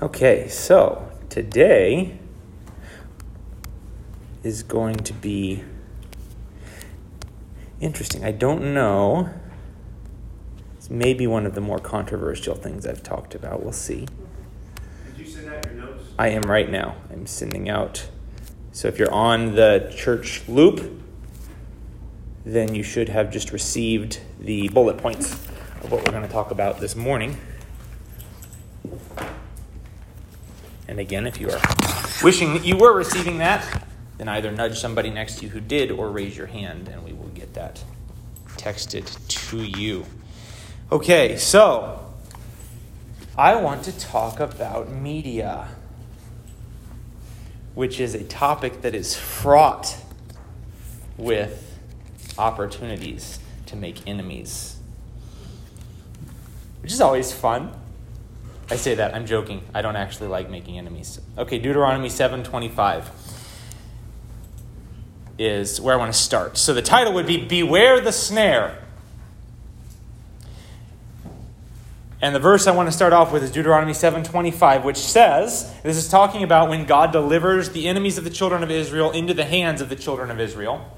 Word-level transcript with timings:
Okay, 0.00 0.46
so 0.46 1.10
today 1.28 2.16
is 4.44 4.62
going 4.62 4.94
to 4.94 5.12
be 5.12 5.64
interesting. 7.80 8.24
I 8.24 8.30
don't 8.30 8.72
know. 8.74 9.28
It's 10.76 10.88
maybe 10.88 11.26
one 11.26 11.46
of 11.46 11.56
the 11.56 11.60
more 11.60 11.80
controversial 11.80 12.54
things 12.54 12.86
I've 12.86 13.02
talked 13.02 13.34
about. 13.34 13.64
We'll 13.64 13.72
see. 13.72 14.06
Did 15.16 15.18
you 15.18 15.26
send 15.26 15.48
out 15.48 15.64
your 15.66 15.74
notes? 15.74 16.04
I 16.16 16.28
am 16.28 16.42
right 16.42 16.70
now. 16.70 16.94
I'm 17.10 17.26
sending 17.26 17.68
out. 17.68 18.08
So 18.70 18.86
if 18.86 19.00
you're 19.00 19.12
on 19.12 19.56
the 19.56 19.92
church 19.96 20.48
loop, 20.48 21.02
then 22.46 22.72
you 22.72 22.84
should 22.84 23.08
have 23.08 23.32
just 23.32 23.50
received 23.50 24.20
the 24.38 24.68
bullet 24.68 24.98
points 24.98 25.32
of 25.82 25.90
what 25.90 26.06
we're 26.06 26.12
going 26.12 26.22
to 26.22 26.32
talk 26.32 26.52
about 26.52 26.78
this 26.78 26.94
morning. 26.94 27.36
And 30.88 30.98
again, 30.98 31.26
if 31.26 31.38
you 31.38 31.50
are 31.50 31.60
wishing 32.22 32.54
that 32.54 32.64
you 32.64 32.76
were 32.76 32.94
receiving 32.94 33.38
that, 33.38 33.84
then 34.16 34.28
either 34.28 34.50
nudge 34.50 34.80
somebody 34.80 35.10
next 35.10 35.36
to 35.38 35.44
you 35.44 35.50
who 35.50 35.60
did 35.60 35.90
or 35.90 36.10
raise 36.10 36.36
your 36.36 36.46
hand 36.46 36.88
and 36.88 37.04
we 37.04 37.12
will 37.12 37.28
get 37.28 37.54
that 37.54 37.84
texted 38.56 39.28
to 39.28 39.58
you. 39.58 40.04
Okay, 40.90 41.36
so 41.36 42.04
I 43.36 43.54
want 43.56 43.84
to 43.84 43.96
talk 43.96 44.40
about 44.40 44.90
media, 44.90 45.68
which 47.74 48.00
is 48.00 48.14
a 48.14 48.24
topic 48.24 48.80
that 48.80 48.94
is 48.94 49.14
fraught 49.14 49.98
with 51.16 51.78
opportunities 52.38 53.38
to 53.66 53.76
make 53.76 54.08
enemies, 54.08 54.78
which 56.80 56.92
is 56.92 57.00
always 57.00 57.32
fun. 57.32 57.72
I 58.70 58.76
say 58.76 58.94
that, 58.96 59.14
I'm 59.14 59.26
joking. 59.26 59.62
I 59.74 59.80
don't 59.80 59.96
actually 59.96 60.28
like 60.28 60.50
making 60.50 60.78
enemies. 60.78 61.20
Okay, 61.38 61.58
Deuteronomy 61.58 62.08
7:25 62.08 63.10
is 65.38 65.80
where 65.80 65.94
I 65.94 65.98
want 65.98 66.12
to 66.12 66.18
start. 66.18 66.58
So 66.58 66.74
the 66.74 66.82
title 66.82 67.14
would 67.14 67.26
be 67.26 67.38
Beware 67.38 68.00
the 68.00 68.12
Snare. 68.12 68.82
And 72.20 72.34
the 72.34 72.40
verse 72.40 72.66
I 72.66 72.72
want 72.72 72.88
to 72.88 72.92
start 72.92 73.12
off 73.12 73.32
with 73.32 73.44
is 73.44 73.52
Deuteronomy 73.52 73.92
7:25, 73.92 74.84
which 74.84 74.96
says, 74.96 75.72
this 75.82 75.96
is 75.96 76.08
talking 76.08 76.42
about 76.42 76.68
when 76.68 76.84
God 76.84 77.12
delivers 77.12 77.70
the 77.70 77.86
enemies 77.86 78.18
of 78.18 78.24
the 78.24 78.30
children 78.30 78.62
of 78.64 78.70
Israel 78.70 79.12
into 79.12 79.32
the 79.32 79.44
hands 79.44 79.80
of 79.80 79.88
the 79.88 79.96
children 79.96 80.30
of 80.30 80.40
Israel. 80.40 80.97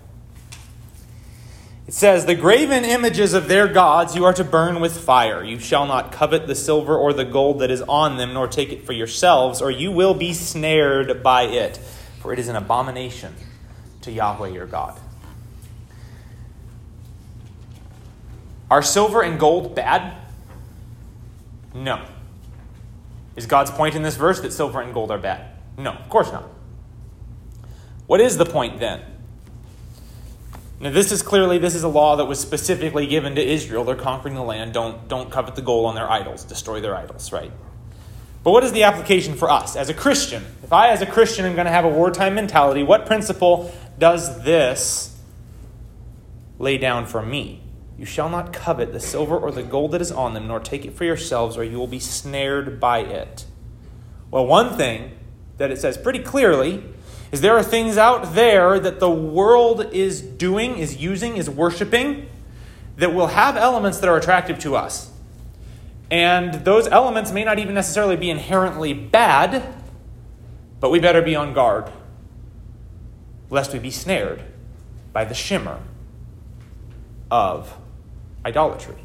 It 1.86 1.94
says, 1.94 2.26
The 2.26 2.34
graven 2.34 2.84
images 2.84 3.34
of 3.34 3.48
their 3.48 3.66
gods 3.66 4.14
you 4.14 4.24
are 4.24 4.32
to 4.34 4.44
burn 4.44 4.80
with 4.80 4.96
fire. 4.96 5.42
You 5.42 5.58
shall 5.58 5.86
not 5.86 6.12
covet 6.12 6.46
the 6.46 6.54
silver 6.54 6.96
or 6.96 7.12
the 7.12 7.24
gold 7.24 7.60
that 7.60 7.70
is 7.70 7.82
on 7.82 8.16
them, 8.16 8.32
nor 8.32 8.46
take 8.46 8.70
it 8.70 8.84
for 8.86 8.92
yourselves, 8.92 9.60
or 9.60 9.70
you 9.70 9.90
will 9.90 10.14
be 10.14 10.32
snared 10.32 11.22
by 11.22 11.42
it, 11.42 11.76
for 12.20 12.32
it 12.32 12.38
is 12.38 12.48
an 12.48 12.56
abomination 12.56 13.34
to 14.02 14.12
Yahweh 14.12 14.48
your 14.48 14.66
God. 14.66 14.98
Are 18.70 18.82
silver 18.82 19.22
and 19.22 19.38
gold 19.38 19.74
bad? 19.74 20.16
No. 21.74 22.04
Is 23.34 23.46
God's 23.46 23.70
point 23.70 23.94
in 23.94 24.02
this 24.02 24.16
verse 24.16 24.40
that 24.40 24.52
silver 24.52 24.80
and 24.80 24.94
gold 24.94 25.10
are 25.10 25.18
bad? 25.18 25.56
No, 25.76 25.92
of 25.92 26.08
course 26.08 26.30
not. 26.30 26.44
What 28.06 28.20
is 28.20 28.36
the 28.36 28.44
point 28.44 28.78
then? 28.78 29.02
Now 30.80 30.90
this 30.90 31.12
is 31.12 31.20
clearly 31.20 31.58
this 31.58 31.74
is 31.74 31.82
a 31.82 31.88
law 31.88 32.16
that 32.16 32.24
was 32.24 32.40
specifically 32.40 33.06
given 33.06 33.34
to 33.34 33.46
Israel. 33.46 33.84
They're 33.84 33.94
conquering 33.94 34.34
the 34.34 34.42
land. 34.42 34.72
Don't 34.72 35.08
don't 35.08 35.30
covet 35.30 35.54
the 35.54 35.62
gold 35.62 35.86
on 35.86 35.94
their 35.94 36.10
idols, 36.10 36.44
destroy 36.44 36.80
their 36.80 36.96
idols, 36.96 37.32
right? 37.32 37.52
But 38.42 38.52
what 38.52 38.64
is 38.64 38.72
the 38.72 38.84
application 38.84 39.34
for 39.34 39.50
us 39.50 39.76
as 39.76 39.90
a 39.90 39.94
Christian? 39.94 40.42
If 40.62 40.72
I 40.72 40.88
as 40.88 41.02
a 41.02 41.06
Christian 41.06 41.44
am 41.44 41.54
going 41.54 41.66
to 41.66 41.70
have 41.70 41.84
a 41.84 41.90
wartime 41.90 42.34
mentality, 42.34 42.82
what 42.82 43.04
principle 43.04 43.70
does 43.98 44.42
this 44.42 45.18
lay 46.58 46.78
down 46.78 47.04
for 47.04 47.20
me? 47.20 47.60
You 47.98 48.06
shall 48.06 48.30
not 48.30 48.54
covet 48.54 48.94
the 48.94 49.00
silver 49.00 49.36
or 49.36 49.52
the 49.52 49.62
gold 49.62 49.92
that 49.92 50.00
is 50.00 50.10
on 50.10 50.32
them, 50.32 50.48
nor 50.48 50.58
take 50.58 50.86
it 50.86 50.94
for 50.94 51.04
yourselves, 51.04 51.58
or 51.58 51.64
you 51.64 51.76
will 51.76 51.86
be 51.86 52.00
snared 52.00 52.80
by 52.80 53.00
it. 53.00 53.44
Well, 54.30 54.46
one 54.46 54.74
thing 54.74 55.12
that 55.58 55.70
it 55.70 55.78
says 55.78 55.98
pretty 55.98 56.20
clearly 56.20 56.82
is 57.32 57.40
there 57.40 57.56
are 57.56 57.62
things 57.62 57.96
out 57.96 58.34
there 58.34 58.80
that 58.80 59.00
the 59.00 59.10
world 59.10 59.92
is 59.92 60.20
doing, 60.20 60.78
is 60.78 60.96
using, 60.96 61.36
is 61.36 61.48
worshiping, 61.48 62.28
that 62.96 63.14
will 63.14 63.28
have 63.28 63.56
elements 63.56 63.98
that 63.98 64.08
are 64.08 64.16
attractive 64.16 64.58
to 64.60 64.76
us. 64.76 65.10
And 66.10 66.64
those 66.64 66.88
elements 66.88 67.30
may 67.30 67.44
not 67.44 67.58
even 67.58 67.74
necessarily 67.74 68.16
be 68.16 68.30
inherently 68.30 68.92
bad, 68.92 69.74
but 70.80 70.90
we 70.90 70.98
better 70.98 71.22
be 71.22 71.36
on 71.36 71.54
guard, 71.54 71.90
lest 73.48 73.72
we 73.72 73.78
be 73.78 73.90
snared 73.90 74.42
by 75.12 75.24
the 75.24 75.34
shimmer 75.34 75.80
of 77.30 77.76
idolatry. 78.44 78.96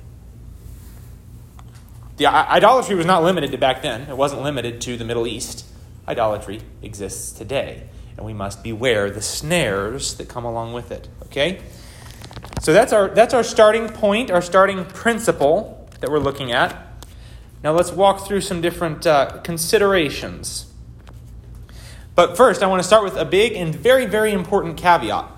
The 2.17 2.27
idolatry 2.27 2.95
was 2.95 3.05
not 3.05 3.23
limited 3.23 3.51
to 3.51 3.57
back 3.57 3.81
then. 3.81 4.09
It 4.09 4.17
wasn't 4.17 4.41
limited 4.41 4.79
to 4.81 4.97
the 4.97 5.03
Middle 5.03 5.27
East. 5.27 5.65
Idolatry 6.07 6.61
exists 6.81 7.31
today, 7.31 7.89
and 8.17 8.25
we 8.25 8.33
must 8.33 8.63
beware 8.63 9.09
the 9.09 9.21
snares 9.21 10.15
that 10.15 10.29
come 10.29 10.45
along 10.45 10.73
with 10.73 10.91
it. 10.91 11.07
Okay? 11.23 11.61
So 12.61 12.73
that's 12.73 12.93
our 12.93 13.09
that's 13.09 13.33
our 13.33 13.43
starting 13.43 13.89
point, 13.89 14.31
our 14.31 14.41
starting 14.41 14.85
principle 14.85 15.89
that 15.99 16.09
we're 16.09 16.19
looking 16.19 16.51
at. 16.51 16.75
Now 17.63 17.73
let's 17.73 17.91
walk 17.91 18.25
through 18.25 18.41
some 18.41 18.61
different 18.61 19.05
uh, 19.05 19.41
considerations. 19.43 20.71
But 22.15 22.37
first, 22.37 22.63
I 22.63 22.67
want 22.67 22.81
to 22.81 22.87
start 22.87 23.03
with 23.03 23.17
a 23.17 23.25
big 23.25 23.53
and 23.53 23.75
very, 23.75 24.05
very 24.05 24.31
important 24.31 24.77
caveat. 24.77 25.29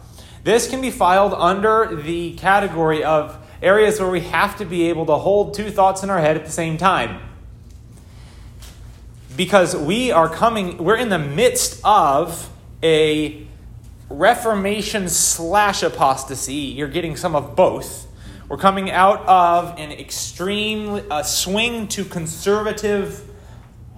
This 0.43 0.69
can 0.69 0.79
be 0.79 0.91
filed 0.91 1.33
under 1.33 1.95
the 1.95 2.33
category 2.35 3.03
of 3.03 3.37
areas 3.61 3.99
where 3.99 4.09
we 4.09 4.21
have 4.21 4.57
to 4.57 4.65
be 4.65 4.89
able 4.89 5.05
to 5.07 5.15
hold 5.15 5.55
two 5.55 5.71
thoughts 5.71 6.03
in 6.03 6.09
our 6.09 6.19
head 6.19 6.37
at 6.37 6.45
the 6.45 6.51
same 6.51 6.77
time. 6.77 7.19
Because 9.35 9.75
we 9.75 10.11
are 10.11 10.29
coming, 10.29 10.77
we're 10.77 10.97
in 10.97 11.09
the 11.09 11.19
midst 11.19 11.81
of 11.83 12.49
a 12.83 13.47
reformation 14.09 15.09
slash 15.09 15.83
apostasy. 15.83 16.53
You're 16.53 16.87
getting 16.87 17.15
some 17.15 17.35
of 17.35 17.55
both. 17.55 18.07
We're 18.47 18.57
coming 18.57 18.89
out 18.91 19.25
of 19.27 19.77
an 19.77 19.91
extreme 19.91 21.01
uh, 21.11 21.23
swing 21.23 21.87
to 21.89 22.05
conservative, 22.05 23.21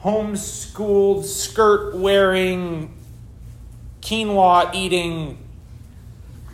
homeschooled, 0.01 1.25
skirt 1.25 1.95
wearing, 1.95 2.95
quinoa 4.01 4.73
eating, 4.73 5.37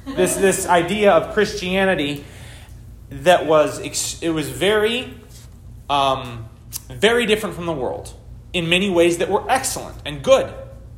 this, 0.05 0.35
this 0.35 0.67
idea 0.67 1.13
of 1.13 1.33
Christianity 1.33 2.25
that 3.09 3.45
was 3.45 3.79
it 4.21 4.29
was 4.29 4.49
very 4.49 5.13
um, 5.89 6.49
very 6.89 7.25
different 7.25 7.55
from 7.55 7.65
the 7.65 7.73
world 7.73 8.13
in 8.51 8.67
many 8.67 8.89
ways 8.89 9.19
that 9.19 9.29
were 9.29 9.49
excellent 9.49 9.95
and 10.05 10.23
good 10.23 10.53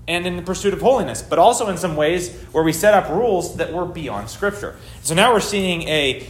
and 0.07 0.25
in 0.25 0.35
the 0.37 0.41
pursuit 0.41 0.73
of 0.73 0.81
holiness 0.81 1.21
but 1.21 1.39
also 1.39 1.67
in 1.69 1.77
some 1.77 1.95
ways 1.95 2.33
where 2.51 2.63
we 2.63 2.73
set 2.73 2.93
up 2.93 3.09
rules 3.09 3.57
that 3.57 3.73
were 3.73 3.85
beyond 3.85 4.29
scripture 4.29 4.75
so 5.01 5.13
now 5.13 5.33
we're 5.33 5.39
seeing 5.39 5.83
a 5.83 6.25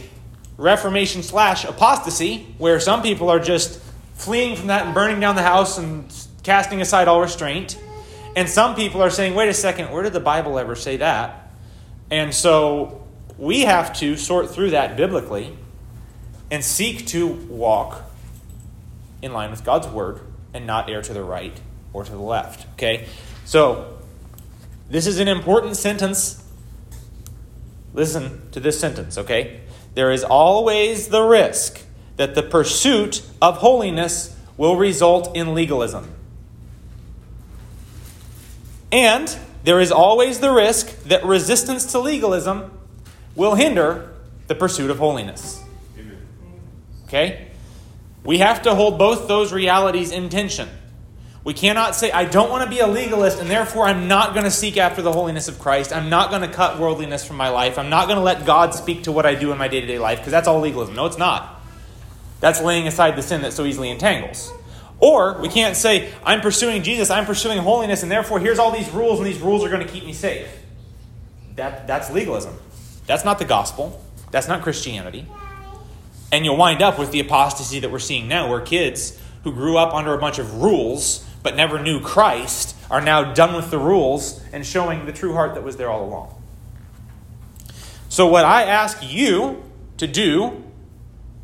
reformation 0.56 1.22
slash 1.22 1.64
apostasy 1.64 2.54
where 2.58 2.80
some 2.80 3.02
people 3.02 3.28
are 3.28 3.40
just 3.40 3.80
fleeing 4.14 4.56
from 4.56 4.68
that 4.68 4.86
and 4.86 4.94
burning 4.94 5.20
down 5.20 5.36
the 5.36 5.42
house 5.42 5.78
and 5.78 6.12
casting 6.42 6.80
aside 6.80 7.08
all 7.08 7.20
restraint 7.20 7.78
and 8.34 8.48
some 8.48 8.74
people 8.74 9.00
are 9.02 9.10
saying 9.10 9.34
wait 9.34 9.48
a 9.48 9.54
second 9.54 9.90
where 9.90 10.02
did 10.02 10.12
the 10.12 10.20
bible 10.20 10.58
ever 10.58 10.74
say 10.74 10.96
that 10.96 11.52
and 12.10 12.34
so 12.34 13.06
we 13.38 13.60
have 13.60 13.92
to 13.94 14.16
sort 14.16 14.50
through 14.50 14.70
that 14.70 14.96
biblically 14.96 15.56
and 16.50 16.64
seek 16.64 17.06
to 17.06 17.26
walk 17.26 18.02
in 19.22 19.32
line 19.32 19.50
with 19.50 19.64
God's 19.64 19.86
word 19.88 20.20
and 20.54 20.66
not 20.66 20.90
err 20.90 21.02
to 21.02 21.12
the 21.12 21.22
right 21.22 21.58
or 21.92 22.04
to 22.04 22.10
the 22.10 22.18
left. 22.18 22.66
Okay? 22.74 23.06
So, 23.48 23.96
this 24.90 25.06
is 25.06 25.20
an 25.20 25.26
important 25.26 25.78
sentence. 25.78 26.44
Listen 27.94 28.42
to 28.50 28.60
this 28.60 28.78
sentence, 28.78 29.16
okay? 29.16 29.60
There 29.94 30.12
is 30.12 30.22
always 30.22 31.08
the 31.08 31.22
risk 31.22 31.80
that 32.18 32.34
the 32.34 32.42
pursuit 32.42 33.22
of 33.40 33.56
holiness 33.56 34.36
will 34.58 34.76
result 34.76 35.34
in 35.34 35.54
legalism. 35.54 36.12
And 38.92 39.34
there 39.64 39.80
is 39.80 39.90
always 39.90 40.40
the 40.40 40.52
risk 40.52 41.04
that 41.04 41.24
resistance 41.24 41.90
to 41.92 42.00
legalism 42.00 42.70
will 43.34 43.54
hinder 43.54 44.12
the 44.48 44.56
pursuit 44.56 44.90
of 44.90 44.98
holiness. 44.98 45.62
Okay? 47.06 47.48
We 48.24 48.40
have 48.40 48.60
to 48.64 48.74
hold 48.74 48.98
both 48.98 49.26
those 49.26 49.54
realities 49.54 50.12
in 50.12 50.28
tension. 50.28 50.68
We 51.48 51.54
cannot 51.54 51.94
say, 51.94 52.10
I 52.12 52.26
don't 52.26 52.50
want 52.50 52.64
to 52.64 52.68
be 52.68 52.80
a 52.80 52.86
legalist, 52.86 53.40
and 53.40 53.48
therefore 53.48 53.86
I'm 53.86 54.06
not 54.06 54.34
going 54.34 54.44
to 54.44 54.50
seek 54.50 54.76
after 54.76 55.00
the 55.00 55.12
holiness 55.12 55.48
of 55.48 55.58
Christ. 55.58 55.94
I'm 55.94 56.10
not 56.10 56.28
going 56.28 56.42
to 56.42 56.48
cut 56.48 56.78
worldliness 56.78 57.24
from 57.24 57.38
my 57.38 57.48
life. 57.48 57.78
I'm 57.78 57.88
not 57.88 58.06
going 58.06 58.18
to 58.18 58.22
let 58.22 58.44
God 58.44 58.74
speak 58.74 59.04
to 59.04 59.12
what 59.12 59.24
I 59.24 59.34
do 59.34 59.50
in 59.50 59.56
my 59.56 59.66
day 59.66 59.80
to 59.80 59.86
day 59.86 59.98
life, 59.98 60.18
because 60.18 60.30
that's 60.30 60.46
all 60.46 60.60
legalism. 60.60 60.94
No, 60.94 61.06
it's 61.06 61.16
not. 61.16 61.62
That's 62.40 62.60
laying 62.60 62.86
aside 62.86 63.16
the 63.16 63.22
sin 63.22 63.40
that 63.40 63.54
so 63.54 63.64
easily 63.64 63.88
entangles. 63.88 64.52
Or 65.00 65.40
we 65.40 65.48
can't 65.48 65.74
say, 65.74 66.12
I'm 66.22 66.42
pursuing 66.42 66.82
Jesus, 66.82 67.08
I'm 67.08 67.24
pursuing 67.24 67.56
holiness, 67.60 68.02
and 68.02 68.12
therefore 68.12 68.40
here's 68.40 68.58
all 68.58 68.70
these 68.70 68.90
rules, 68.90 69.18
and 69.18 69.26
these 69.26 69.40
rules 69.40 69.64
are 69.64 69.70
going 69.70 69.86
to 69.86 69.90
keep 69.90 70.04
me 70.04 70.12
safe. 70.12 70.54
That, 71.56 71.86
that's 71.86 72.10
legalism. 72.10 72.58
That's 73.06 73.24
not 73.24 73.38
the 73.38 73.46
gospel. 73.46 74.04
That's 74.32 74.48
not 74.48 74.60
Christianity. 74.60 75.26
And 76.30 76.44
you'll 76.44 76.58
wind 76.58 76.82
up 76.82 76.98
with 76.98 77.10
the 77.10 77.20
apostasy 77.20 77.80
that 77.80 77.90
we're 77.90 78.00
seeing 78.00 78.28
now, 78.28 78.50
where 78.50 78.60
kids 78.60 79.18
who 79.44 79.52
grew 79.54 79.78
up 79.78 79.94
under 79.94 80.12
a 80.12 80.18
bunch 80.18 80.38
of 80.38 80.60
rules 80.60 81.24
but 81.48 81.56
never 81.56 81.78
knew 81.78 81.98
Christ 81.98 82.76
are 82.90 83.00
now 83.00 83.32
done 83.32 83.56
with 83.56 83.70
the 83.70 83.78
rules 83.78 84.38
and 84.52 84.66
showing 84.66 85.06
the 85.06 85.12
true 85.12 85.32
heart 85.32 85.54
that 85.54 85.64
was 85.64 85.78
there 85.78 85.88
all 85.88 86.04
along. 86.04 86.34
So, 88.10 88.26
what 88.26 88.44
I 88.44 88.64
ask 88.64 88.98
you 89.02 89.62
to 89.96 90.06
do 90.06 90.62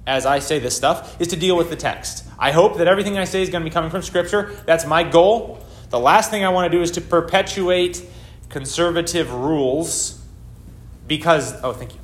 as 0.06 0.26
I 0.26 0.40
say 0.40 0.58
this 0.58 0.76
stuff 0.76 1.18
is 1.22 1.28
to 1.28 1.36
deal 1.36 1.56
with 1.56 1.70
the 1.70 1.76
text. 1.76 2.26
I 2.38 2.52
hope 2.52 2.76
that 2.76 2.86
everything 2.86 3.16
I 3.16 3.24
say 3.24 3.40
is 3.40 3.48
going 3.48 3.64
to 3.64 3.70
be 3.70 3.72
coming 3.72 3.88
from 3.88 4.02
Scripture. 4.02 4.54
That's 4.66 4.84
my 4.84 5.04
goal. 5.04 5.58
The 5.88 5.98
last 5.98 6.30
thing 6.30 6.44
I 6.44 6.50
want 6.50 6.70
to 6.70 6.76
do 6.76 6.82
is 6.82 6.90
to 6.90 7.00
perpetuate 7.00 8.04
conservative 8.50 9.32
rules 9.32 10.22
because, 11.08 11.54
oh, 11.62 11.72
thank 11.72 11.94
you. 11.94 12.03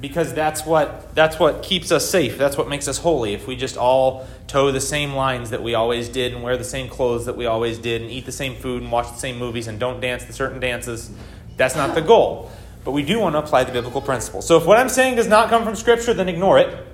Because 0.00 0.32
that's 0.32 0.64
what, 0.64 1.14
that's 1.14 1.38
what 1.38 1.62
keeps 1.62 1.92
us 1.92 2.08
safe. 2.08 2.38
That's 2.38 2.56
what 2.56 2.68
makes 2.68 2.88
us 2.88 2.98
holy. 2.98 3.34
If 3.34 3.46
we 3.46 3.54
just 3.54 3.76
all 3.76 4.26
toe 4.46 4.72
the 4.72 4.80
same 4.80 5.12
lines 5.12 5.50
that 5.50 5.62
we 5.62 5.74
always 5.74 6.08
did 6.08 6.32
and 6.32 6.42
wear 6.42 6.56
the 6.56 6.64
same 6.64 6.88
clothes 6.88 7.26
that 7.26 7.36
we 7.36 7.46
always 7.46 7.78
did 7.78 8.00
and 8.00 8.10
eat 8.10 8.24
the 8.24 8.32
same 8.32 8.54
food 8.54 8.82
and 8.82 8.90
watch 8.90 9.10
the 9.10 9.18
same 9.18 9.38
movies 9.38 9.66
and 9.66 9.78
don't 9.78 10.00
dance 10.00 10.24
the 10.24 10.32
certain 10.32 10.58
dances, 10.58 11.10
that's 11.56 11.76
not 11.76 11.94
the 11.94 12.00
goal. 12.00 12.50
But 12.84 12.92
we 12.92 13.02
do 13.02 13.20
want 13.20 13.34
to 13.34 13.40
apply 13.40 13.64
the 13.64 13.72
biblical 13.72 14.00
principle. 14.00 14.40
So 14.40 14.56
if 14.56 14.64
what 14.64 14.78
I'm 14.78 14.88
saying 14.88 15.16
does 15.16 15.28
not 15.28 15.50
come 15.50 15.64
from 15.64 15.76
Scripture, 15.76 16.14
then 16.14 16.28
ignore 16.28 16.58
it. 16.58 16.86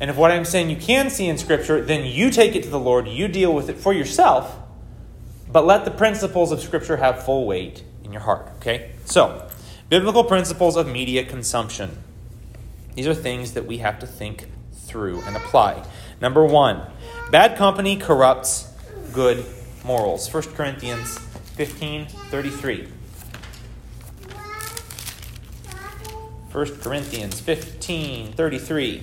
And 0.00 0.10
if 0.10 0.16
what 0.16 0.30
I'm 0.30 0.44
saying 0.44 0.70
you 0.70 0.76
can 0.76 1.10
see 1.10 1.26
in 1.26 1.38
Scripture, 1.38 1.80
then 1.80 2.04
you 2.04 2.30
take 2.30 2.54
it 2.54 2.62
to 2.64 2.68
the 2.68 2.78
Lord, 2.78 3.08
you 3.08 3.26
deal 3.26 3.54
with 3.54 3.68
it 3.68 3.78
for 3.78 3.92
yourself, 3.92 4.56
but 5.50 5.64
let 5.64 5.84
the 5.84 5.90
principles 5.90 6.52
of 6.52 6.60
Scripture 6.60 6.98
have 6.98 7.24
full 7.24 7.46
weight 7.46 7.82
in 8.04 8.12
your 8.12 8.20
heart. 8.20 8.48
Okay? 8.58 8.92
So, 9.06 9.47
biblical 9.88 10.24
principles 10.24 10.76
of 10.76 10.86
media 10.86 11.24
consumption. 11.24 11.98
These 12.94 13.06
are 13.06 13.14
things 13.14 13.52
that 13.52 13.66
we 13.66 13.78
have 13.78 13.98
to 14.00 14.06
think 14.06 14.46
through 14.72 15.22
and 15.22 15.36
apply. 15.36 15.84
Number 16.20 16.44
one, 16.44 16.82
bad 17.30 17.56
company 17.56 17.96
corrupts 17.96 18.72
good 19.12 19.44
morals. 19.84 20.32
1 20.32 20.42
Corinthians 20.54 21.18
15 21.18 22.06
33. 22.06 22.88
1 26.52 26.66
Corinthians 26.80 27.40
15 27.40 28.32
33. 28.32 29.02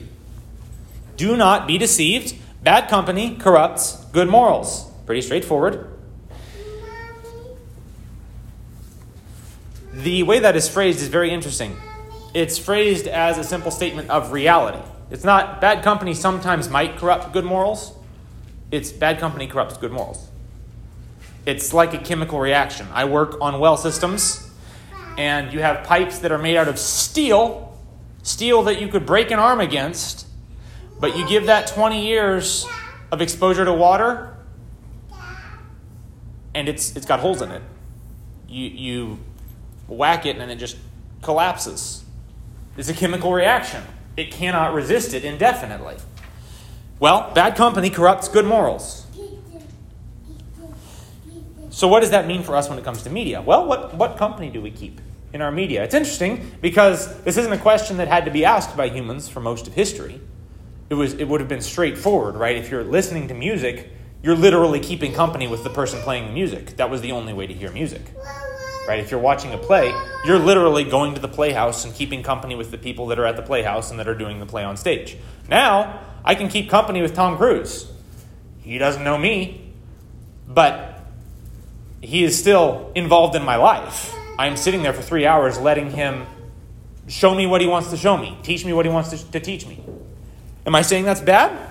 Do 1.17 1.37
not 1.37 1.67
be 1.67 1.77
deceived. 1.77 2.35
Bad 2.63 2.89
company 2.89 3.35
corrupts 3.35 4.03
good 4.11 4.27
morals. 4.27 4.91
Pretty 5.05 5.21
straightforward. 5.21 5.94
The 10.05 10.21
way 10.21 10.37
that 10.37 10.55
is 10.55 10.69
phrased 10.69 11.01
is 11.01 11.07
very 11.07 11.31
interesting. 11.31 11.75
It's 12.35 12.59
phrased 12.59 13.07
as 13.07 13.39
a 13.39 13.43
simple 13.43 13.71
statement 13.71 14.11
of 14.11 14.31
reality. 14.31 14.77
It's 15.09 15.23
not 15.23 15.59
bad 15.59 15.83
company 15.83 16.13
sometimes 16.13 16.69
might 16.69 16.97
corrupt 16.97 17.33
good 17.33 17.43
morals. 17.43 17.91
It's 18.69 18.91
bad 18.91 19.17
company 19.17 19.47
corrupts 19.47 19.77
good 19.77 19.91
morals. 19.91 20.29
It's 21.47 21.73
like 21.73 21.95
a 21.95 21.97
chemical 21.97 22.39
reaction. 22.39 22.85
I 22.93 23.05
work 23.05 23.41
on 23.41 23.59
well 23.59 23.77
systems, 23.77 24.47
and 25.17 25.51
you 25.51 25.61
have 25.61 25.87
pipes 25.87 26.19
that 26.19 26.31
are 26.31 26.37
made 26.37 26.55
out 26.55 26.67
of 26.67 26.77
steel, 26.77 27.75
steel 28.21 28.61
that 28.61 28.79
you 28.79 28.87
could 28.89 29.07
break 29.07 29.31
an 29.31 29.39
arm 29.39 29.59
against, 29.59 30.27
but 30.99 31.17
you 31.17 31.27
give 31.27 31.47
that 31.47 31.65
20 31.65 32.05
years 32.05 32.67
of 33.11 33.23
exposure 33.23 33.65
to 33.65 33.73
water, 33.73 34.37
and 36.53 36.69
it's, 36.69 36.95
it's 36.95 37.07
got 37.07 37.21
holes 37.21 37.41
in 37.41 37.49
it. 37.49 37.63
You, 38.47 38.67
you 38.67 39.19
whack 39.87 40.25
it, 40.25 40.37
and 40.37 40.51
it 40.51 40.57
just 40.57 40.77
collapses. 41.21 42.03
It's 42.77 42.89
a 42.89 42.93
chemical 42.93 43.33
reaction. 43.33 43.83
It 44.17 44.31
cannot 44.31 44.73
resist 44.73 45.13
it 45.13 45.25
indefinitely. 45.25 45.97
Well, 46.99 47.31
bad 47.33 47.55
company 47.55 47.89
corrupts 47.89 48.27
good 48.27 48.45
morals. 48.45 49.05
So, 51.69 51.89
what 51.89 51.99
does 51.99 52.11
that 52.11 52.25
mean 52.25 52.41
for 52.41 52.55
us 52.55 52.69
when 52.69 52.79
it 52.79 52.85
comes 52.85 53.03
to 53.03 53.09
media? 53.09 53.41
Well, 53.41 53.65
what, 53.65 53.93
what 53.95 54.15
company 54.15 54.49
do 54.49 54.61
we 54.61 54.71
keep 54.71 55.01
in 55.33 55.41
our 55.41 55.51
media? 55.51 55.83
It's 55.83 55.93
interesting 55.93 56.51
because 56.61 57.21
this 57.23 57.35
isn't 57.35 57.51
a 57.51 57.57
question 57.57 57.97
that 57.97 58.07
had 58.07 58.23
to 58.23 58.31
be 58.31 58.45
asked 58.45 58.77
by 58.77 58.87
humans 58.87 59.27
for 59.27 59.41
most 59.41 59.67
of 59.67 59.73
history. 59.73 60.21
It, 60.89 60.93
was, 60.93 61.15
it 61.15 61.25
would 61.27 61.41
have 61.41 61.49
been 61.49 61.59
straightforward, 61.59 62.35
right? 62.35 62.55
If 62.55 62.71
you're 62.71 62.85
listening 62.85 63.27
to 63.27 63.33
music, 63.33 63.89
you're 64.23 64.37
literally 64.37 64.79
keeping 64.79 65.11
company 65.11 65.47
with 65.47 65.65
the 65.65 65.69
person 65.69 65.99
playing 65.99 66.27
the 66.27 66.31
music. 66.31 66.77
That 66.77 66.89
was 66.89 67.01
the 67.01 67.11
only 67.11 67.33
way 67.33 67.45
to 67.45 67.53
hear 67.53 67.71
music. 67.71 68.03
Right? 68.87 68.99
If 68.99 69.09
you're 69.09 69.19
watching 69.19 69.53
a 69.53 69.57
play, 69.57 69.93
you're 70.25 70.39
literally 70.39 70.83
going 70.83 71.15
to 71.15 71.21
the 71.21 71.27
playhouse 71.27 71.85
and 71.85 71.93
keeping 71.93 72.21
company 72.21 72.55
with 72.55 72.71
the 72.71 72.77
people 72.77 73.07
that 73.07 73.19
are 73.19 73.25
at 73.25 73.35
the 73.35 73.41
playhouse 73.41 73.89
and 73.89 73.99
that 73.99 74.07
are 74.07 74.15
doing 74.15 74.39
the 74.39 74.45
play 74.45 74.63
on 74.63 74.77
stage. 74.77 75.17
Now, 75.49 76.01
I 76.23 76.35
can 76.35 76.49
keep 76.49 76.69
company 76.69 77.01
with 77.01 77.13
Tom 77.13 77.37
Cruise. 77.37 77.91
He 78.61 78.77
doesn't 78.77 79.03
know 79.03 79.17
me, 79.17 79.73
but 80.47 81.03
he 82.01 82.23
is 82.23 82.37
still 82.37 82.91
involved 82.95 83.35
in 83.35 83.43
my 83.43 83.55
life. 83.55 84.13
I'm 84.37 84.57
sitting 84.57 84.83
there 84.83 84.93
for 84.93 85.01
three 85.01 85.25
hours 85.25 85.57
letting 85.57 85.91
him 85.91 86.25
show 87.07 87.33
me 87.33 87.47
what 87.47 87.61
he 87.61 87.67
wants 87.67 87.89
to 87.91 87.97
show 87.97 88.17
me, 88.17 88.37
teach 88.43 88.65
me 88.65 88.73
what 88.73 88.85
he 88.85 88.91
wants 88.91 89.09
to, 89.11 89.31
to 89.31 89.39
teach 89.39 89.65
me. 89.65 89.83
Am 90.65 90.75
I 90.75 90.81
saying 90.81 91.05
that's 91.05 91.21
bad? 91.21 91.69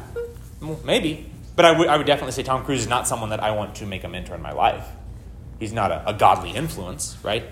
Well, 0.61 0.81
maybe. 0.85 1.27
But 1.57 1.65
I 1.65 1.79
would, 1.79 1.89
I 1.89 1.97
would 1.97 2.07
definitely 2.07 2.33
say 2.33 2.43
Tom 2.43 2.65
Cruise 2.65 2.81
is 2.81 2.89
not 2.89 3.07
someone 3.07 3.31
that 3.31 3.43
I 3.43 3.53
want 3.53 3.77
to 3.77 3.87
make 3.87 4.05
a 4.05 4.09
mentor 4.09 4.35
in 4.35 4.43
my 4.43 4.53
life. 4.53 4.87
He's 5.59 5.73
not 5.73 5.91
a, 5.91 6.11
a 6.11 6.15
godly 6.15 6.51
influence, 6.51 7.17
right? 7.23 7.45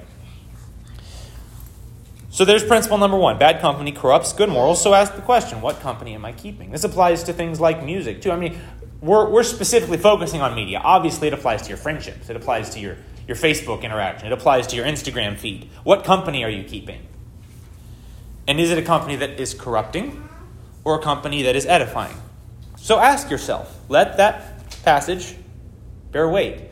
So 2.31 2.47
there's 2.47 2.65
principle 2.65 2.97
number 2.97 3.19
one 3.19 3.39
bad 3.39 3.61
company 3.61 3.93
corrupts 3.93 4.33
good 4.33 4.49
morals. 4.49 4.83
So 4.83 4.95
ask 4.95 5.15
the 5.15 5.23
question 5.23 5.61
what 5.61 5.81
company 5.81 6.15
am 6.15 6.25
I 6.25 6.33
keeping? 6.33 6.71
This 6.71 6.83
applies 6.83 7.23
to 7.25 7.33
things 7.33 7.61
like 7.61 7.85
music, 7.85 8.23
too. 8.23 8.33
I 8.33 8.37
mean, 8.37 8.59
we're, 9.03 9.29
we're 9.29 9.43
specifically 9.43 9.99
focusing 9.99 10.41
on 10.41 10.55
media. 10.55 10.81
Obviously, 10.83 11.29
it 11.29 11.35
applies 11.35 11.63
to 11.63 11.69
your 11.69 11.77
friendships, 11.77 12.31
it 12.31 12.37
applies 12.37 12.71
to 12.71 12.81
your, 12.81 12.97
your 13.29 13.37
Facebook 13.37 13.83
interaction, 13.83 14.29
it 14.29 14.33
applies 14.33 14.67
to 14.69 14.77
your 14.77 14.87
Instagram 14.87 15.37
feed. 15.37 15.69
What 15.85 16.05
company 16.05 16.43
are 16.43 16.51
you 16.51 16.65
keeping? 16.65 17.07
And 18.49 18.59
is 18.59 18.71
it 18.71 18.79
a 18.79 18.83
company 18.83 19.17
that 19.17 19.39
is 19.39 19.55
corrupting 19.55 20.29
or 20.85 20.99
a 20.99 21.03
company 21.03 21.43
that 21.43 21.55
is 21.55 21.67
edifying? 21.67 22.17
So 22.77 22.99
ask 22.99 23.31
yourself. 23.31 23.79
Let 23.89 24.17
that 24.17 24.83
passage 24.85 25.37
bear 26.13 26.29
weight. 26.29 26.72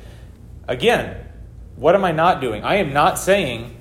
Again, 0.70 1.26
what 1.74 1.96
am 1.96 2.04
I 2.04 2.12
not 2.12 2.40
doing? 2.40 2.62
I 2.62 2.76
am 2.76 2.92
not 2.92 3.18
saying 3.18 3.76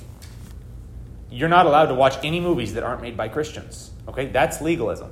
you're 1.30 1.48
not 1.48 1.68
allowed 1.68 1.86
to 1.86 1.94
watch 1.94 2.18
any 2.24 2.40
movies 2.40 2.74
that 2.74 2.84
aren't 2.84 3.04
made 3.04 3.16
by 3.16 3.28
Christians. 3.30 3.92
Okay? 4.08 4.26
That's 4.26 4.60
legalism. 4.60 5.12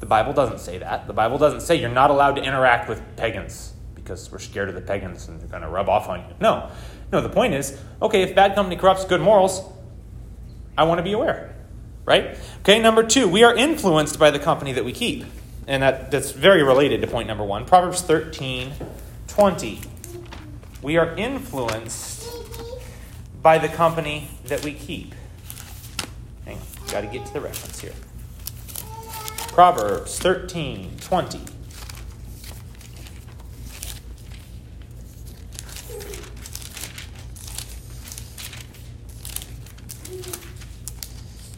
The 0.00 0.06
Bible 0.06 0.32
doesn't 0.32 0.58
say 0.58 0.78
that. 0.78 1.06
The 1.06 1.12
Bible 1.12 1.36
doesn't 1.36 1.60
say 1.60 1.76
you're 1.76 1.90
not 1.90 2.10
allowed 2.10 2.36
to 2.36 2.42
interact 2.42 2.88
with 2.88 3.02
pagans 3.16 3.74
because 3.94 4.32
we're 4.32 4.38
scared 4.38 4.70
of 4.70 4.74
the 4.74 4.80
pagans 4.80 5.28
and 5.28 5.38
they're 5.38 5.48
going 5.48 5.62
to 5.62 5.68
rub 5.68 5.90
off 5.90 6.08
on 6.08 6.20
you. 6.20 6.34
No. 6.40 6.70
No, 7.12 7.20
the 7.20 7.28
point 7.28 7.52
is 7.52 7.78
okay, 8.00 8.22
if 8.22 8.34
bad 8.34 8.54
company 8.54 8.76
corrupts 8.76 9.04
good 9.04 9.20
morals, 9.20 9.62
I 10.78 10.84
want 10.84 10.98
to 10.98 11.02
be 11.02 11.12
aware. 11.12 11.54
Right? 12.06 12.38
Okay, 12.60 12.78
number 12.78 13.02
two, 13.02 13.28
we 13.28 13.44
are 13.44 13.54
influenced 13.54 14.18
by 14.18 14.30
the 14.30 14.38
company 14.38 14.72
that 14.72 14.84
we 14.86 14.92
keep. 14.92 15.26
And 15.66 15.82
that, 15.82 16.10
that's 16.10 16.30
very 16.30 16.62
related 16.62 17.02
to 17.02 17.06
point 17.06 17.28
number 17.28 17.44
one. 17.44 17.66
Proverbs 17.66 18.00
13 18.00 18.72
20. 19.26 19.80
We 20.82 20.96
are 20.96 21.14
influenced 21.16 22.28
by 23.42 23.58
the 23.58 23.68
company 23.68 24.28
that 24.46 24.64
we 24.64 24.72
keep. 24.74 25.14
Hang 26.44 26.56
on, 26.56 26.62
got 26.90 27.00
to 27.00 27.06
get 27.06 27.26
to 27.26 27.32
the 27.32 27.40
reference 27.40 27.80
here. 27.80 27.94
Proverbs 29.48 30.18
13 30.18 30.96
20. 31.00 31.40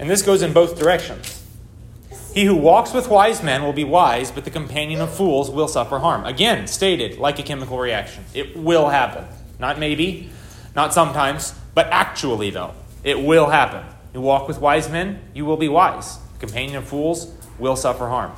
And 0.00 0.08
this 0.08 0.22
goes 0.22 0.42
in 0.42 0.52
both 0.52 0.78
directions. 0.78 1.37
He 2.38 2.44
who 2.44 2.54
walks 2.54 2.92
with 2.92 3.08
wise 3.08 3.42
men 3.42 3.64
will 3.64 3.72
be 3.72 3.82
wise, 3.82 4.30
but 4.30 4.44
the 4.44 4.50
companion 4.52 5.00
of 5.00 5.12
fools 5.12 5.50
will 5.50 5.66
suffer 5.66 5.98
harm. 5.98 6.24
Again, 6.24 6.68
stated 6.68 7.18
like 7.18 7.40
a 7.40 7.42
chemical 7.42 7.76
reaction. 7.80 8.24
It 8.32 8.56
will 8.56 8.90
happen. 8.90 9.24
Not 9.58 9.80
maybe, 9.80 10.30
not 10.76 10.94
sometimes, 10.94 11.52
but 11.74 11.88
actually, 11.88 12.50
though. 12.50 12.74
It 13.02 13.20
will 13.20 13.46
happen. 13.46 13.84
You 14.14 14.20
walk 14.20 14.46
with 14.46 14.60
wise 14.60 14.88
men, 14.88 15.20
you 15.34 15.44
will 15.44 15.56
be 15.56 15.68
wise. 15.68 16.18
The 16.34 16.46
companion 16.46 16.76
of 16.76 16.84
fools 16.86 17.34
will 17.58 17.74
suffer 17.74 18.06
harm. 18.06 18.30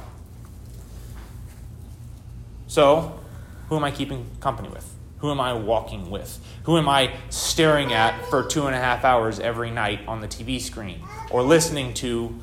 So, 2.69 3.21
who 3.69 3.76
am 3.76 3.85
I 3.85 3.90
keeping 3.90 4.25
company 4.40 4.71
with? 4.71 4.95
Who 5.19 5.30
am 5.30 5.42
I 5.42 5.52
walking 5.52 6.11
with? 6.11 6.42
Who 6.62 6.78
am 6.78 6.88
I 6.88 7.12
staring 7.28 7.92
at 7.92 8.19
for 8.30 8.45
two 8.45 8.66
and 8.66 8.75
a 8.75 8.78
half 8.78 9.04
hours 9.04 9.38
every 9.38 9.71
night 9.71 10.00
on 10.09 10.23
the 10.23 10.26
TV 10.26 10.59
screen 10.59 11.02
or 11.30 11.42
listening 11.42 11.92
to 11.95 12.40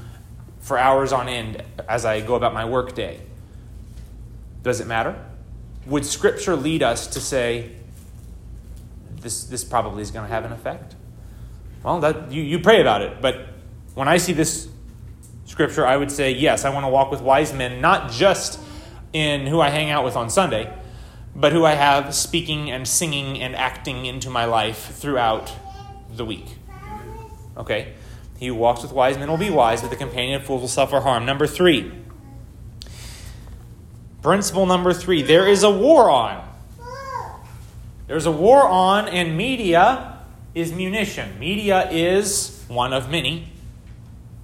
for 0.67 0.77
hours 0.77 1.13
on 1.13 1.29
end 1.29 1.63
as 1.87 2.03
I 2.03 2.19
go 2.19 2.35
about 2.35 2.53
my 2.53 2.65
workday? 2.65 3.21
Does 4.63 4.81
it 4.81 4.87
matter? 4.87 5.15
Would 5.85 6.05
Scripture 6.05 6.57
lead 6.57 6.83
us 6.83 7.07
to 7.07 7.21
say, 7.21 7.71
this, 9.21 9.45
this 9.45 9.63
probably 9.63 10.01
is 10.01 10.11
going 10.11 10.27
to 10.27 10.33
have 10.33 10.43
an 10.43 10.51
effect? 10.51 10.95
Well, 11.83 12.01
that, 12.01 12.33
you, 12.33 12.43
you 12.43 12.59
pray 12.59 12.81
about 12.81 13.01
it, 13.01 13.21
but 13.21 13.47
when 13.93 14.09
I 14.09 14.17
see 14.17 14.33
this 14.33 14.67
Scripture, 15.45 15.87
I 15.87 15.95
would 15.95 16.11
say, 16.11 16.31
yes, 16.31 16.65
I 16.65 16.69
want 16.69 16.83
to 16.83 16.89
walk 16.89 17.11
with 17.11 17.21
wise 17.21 17.53
men, 17.53 17.79
not 17.79 18.11
just 18.11 18.59
in 19.13 19.47
who 19.47 19.61
I 19.61 19.69
hang 19.69 19.89
out 19.89 20.03
with 20.03 20.17
on 20.17 20.29
Sunday, 20.29 20.71
but 21.33 21.53
who 21.53 21.63
I 21.63 21.75
have 21.75 22.13
speaking 22.13 22.71
and 22.71 22.85
singing 22.85 23.41
and 23.41 23.55
acting 23.55 24.05
into 24.05 24.29
my 24.29 24.43
life 24.43 24.93
throughout 24.95 25.49
the 26.13 26.25
week. 26.25 26.57
Okay? 27.55 27.93
He 28.37 28.47
who 28.47 28.55
walks 28.55 28.83
with 28.83 28.91
wise 28.91 29.17
men 29.17 29.29
will 29.29 29.37
be 29.37 29.49
wise, 29.49 29.81
but 29.81 29.89
the 29.89 29.95
companion 29.95 30.39
of 30.39 30.45
fools 30.45 30.61
will 30.61 30.67
suffer 30.67 30.99
harm. 30.99 31.25
Number 31.25 31.47
three. 31.47 31.91
Principle 34.21 34.65
number 34.65 34.93
three 34.93 35.21
there 35.21 35.47
is 35.47 35.63
a 35.63 35.71
war 35.71 36.09
on. 36.09 36.47
There's 38.07 38.25
a 38.25 38.31
war 38.31 38.63
on, 38.63 39.07
and 39.07 39.35
media 39.35 40.19
is 40.55 40.71
munition. 40.71 41.37
Media 41.39 41.89
is 41.91 42.63
one 42.67 42.93
of 42.93 43.09
many 43.09 43.49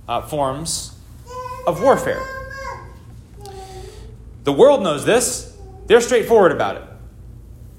uh, 0.07 0.21
forms 0.21 0.95
of 1.65 1.81
warfare. 1.81 2.21
The 4.43 4.51
world 4.51 4.83
knows 4.83 5.05
this, 5.05 5.57
they're 5.87 6.01
straightforward 6.01 6.51
about 6.51 6.75
it. 6.75 6.83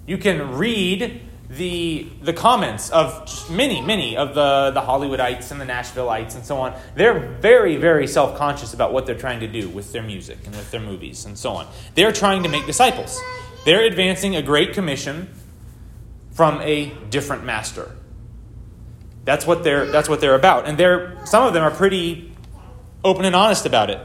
You 0.06 0.16
can 0.16 0.56
read 0.56 1.20
the, 1.48 2.08
the 2.22 2.32
comments 2.32 2.90
of 2.90 3.50
many, 3.50 3.80
many 3.80 4.16
of 4.16 4.34
the, 4.34 4.70
the 4.72 4.80
Hollywoodites 4.80 5.50
and 5.50 5.60
the 5.60 5.66
Nashvilleites 5.66 6.34
and 6.34 6.44
so 6.44 6.58
on. 6.58 6.74
They're 6.94 7.18
very, 7.18 7.76
very 7.76 8.06
self 8.06 8.36
conscious 8.36 8.72
about 8.74 8.92
what 8.92 9.06
they're 9.06 9.18
trying 9.18 9.40
to 9.40 9.48
do 9.48 9.68
with 9.68 9.92
their 9.92 10.02
music 10.02 10.38
and 10.46 10.54
with 10.54 10.70
their 10.70 10.80
movies 10.80 11.24
and 11.26 11.38
so 11.38 11.52
on. 11.52 11.66
They're 11.94 12.12
trying 12.12 12.42
to 12.44 12.48
make 12.48 12.66
disciples. 12.66 13.20
They're 13.64 13.84
advancing 13.84 14.36
a 14.36 14.42
great 14.42 14.72
commission 14.72 15.28
from 16.32 16.60
a 16.62 16.92
different 17.10 17.44
master. 17.44 17.94
That's 19.24 19.46
what 19.46 19.64
they're, 19.64 19.86
that's 19.86 20.08
what 20.08 20.20
they're 20.20 20.34
about. 20.34 20.66
And 20.66 20.76
they're, 20.76 21.18
some 21.24 21.46
of 21.46 21.54
them 21.54 21.62
are 21.62 21.70
pretty 21.70 22.32
open 23.02 23.24
and 23.24 23.36
honest 23.36 23.66
about 23.66 23.90
it. 23.90 24.00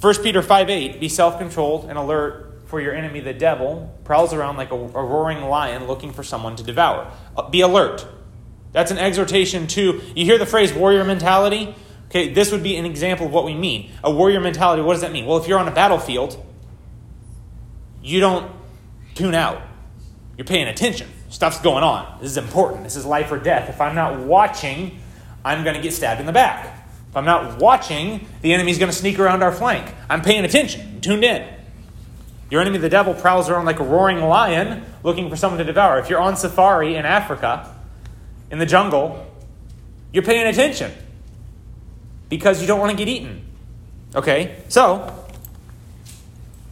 1 0.00 0.14
Peter 0.22 0.42
5 0.42 0.68
8, 0.68 1.00
be 1.00 1.08
self 1.08 1.38
controlled 1.38 1.86
and 1.88 1.96
alert 1.96 2.53
for 2.74 2.80
your 2.80 2.92
enemy, 2.92 3.20
the 3.20 3.32
devil, 3.32 3.96
prowls 4.02 4.34
around 4.34 4.56
like 4.56 4.72
a, 4.72 4.74
a, 4.74 5.04
roaring 5.04 5.44
lion 5.44 5.86
looking 5.86 6.12
for 6.12 6.24
someone 6.24 6.56
to 6.56 6.64
devour. 6.64 7.08
Uh, 7.36 7.48
be 7.48 7.60
alert. 7.60 8.04
That's 8.72 8.90
an 8.90 8.98
exhortation 8.98 9.68
to, 9.68 10.02
you 10.16 10.24
hear 10.24 10.38
the 10.38 10.44
phrase 10.44 10.72
warrior 10.72 11.04
mentality? 11.04 11.72
Okay, 12.06 12.32
this 12.32 12.50
would 12.50 12.64
be 12.64 12.74
an 12.76 12.84
example 12.84 13.26
of 13.26 13.32
what 13.32 13.44
we 13.44 13.54
mean. 13.54 13.92
A 14.02 14.10
warrior 14.10 14.40
mentality, 14.40 14.82
what 14.82 14.94
does 14.94 15.02
that 15.02 15.12
mean? 15.12 15.24
Well, 15.24 15.36
if 15.36 15.46
you're 15.46 15.60
on 15.60 15.68
a 15.68 15.70
battlefield, 15.70 16.44
you 18.02 18.18
don't 18.18 18.50
tune 19.14 19.36
out. 19.36 19.62
You're 20.36 20.44
paying 20.44 20.66
attention. 20.66 21.08
Stuff's 21.28 21.60
going 21.60 21.84
on. 21.84 22.18
This 22.20 22.32
is 22.32 22.38
important. 22.38 22.82
This 22.82 22.96
is 22.96 23.06
life 23.06 23.30
or 23.30 23.38
death. 23.38 23.68
If 23.68 23.80
I'm 23.80 23.94
not 23.94 24.18
watching, 24.18 24.98
I'm 25.44 25.62
going 25.62 25.76
to 25.76 25.80
get 25.80 25.92
stabbed 25.92 26.18
in 26.18 26.26
the 26.26 26.32
back. 26.32 26.88
If 27.08 27.16
I'm 27.16 27.24
not 27.24 27.60
watching, 27.60 28.26
the 28.42 28.52
enemy's 28.52 28.78
going 28.78 28.90
to 28.90 28.96
sneak 28.96 29.20
around 29.20 29.44
our 29.44 29.52
flank. 29.52 29.94
I'm 30.10 30.22
paying 30.22 30.44
attention, 30.44 31.00
tuned 31.00 31.22
in. 31.22 31.54
Your 32.54 32.60
enemy, 32.60 32.78
the 32.78 32.88
devil, 32.88 33.14
prowls 33.14 33.50
around 33.50 33.64
like 33.64 33.80
a 33.80 33.82
roaring 33.82 34.20
lion 34.20 34.84
looking 35.02 35.28
for 35.28 35.34
someone 35.34 35.58
to 35.58 35.64
devour. 35.64 35.98
If 35.98 36.08
you're 36.08 36.20
on 36.20 36.36
safari 36.36 36.94
in 36.94 37.04
Africa, 37.04 37.68
in 38.48 38.60
the 38.60 38.64
jungle, 38.64 39.26
you're 40.12 40.22
paying 40.22 40.46
attention 40.46 40.92
because 42.28 42.60
you 42.60 42.68
don't 42.68 42.78
want 42.78 42.92
to 42.92 42.96
get 42.96 43.08
eaten. 43.08 43.44
Okay? 44.14 44.62
So, 44.68 45.26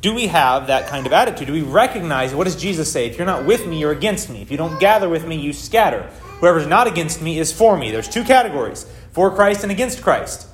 do 0.02 0.14
we 0.14 0.28
have 0.28 0.68
that 0.68 0.86
kind 0.86 1.04
of 1.04 1.12
attitude? 1.12 1.48
Do 1.48 1.52
we 1.52 1.62
recognize 1.62 2.32
what 2.32 2.44
does 2.44 2.54
Jesus 2.54 2.92
say? 2.92 3.06
If 3.06 3.18
you're 3.18 3.26
not 3.26 3.44
with 3.44 3.66
me, 3.66 3.80
you're 3.80 3.90
against 3.90 4.30
me. 4.30 4.40
If 4.40 4.52
you 4.52 4.56
don't 4.56 4.78
gather 4.78 5.08
with 5.08 5.26
me, 5.26 5.34
you 5.34 5.52
scatter. 5.52 6.08
Whoever's 6.38 6.68
not 6.68 6.86
against 6.86 7.20
me 7.20 7.40
is 7.40 7.50
for 7.50 7.76
me. 7.76 7.90
There's 7.90 8.08
two 8.08 8.22
categories 8.22 8.86
for 9.10 9.32
Christ 9.34 9.64
and 9.64 9.72
against 9.72 10.00
Christ. 10.00 10.46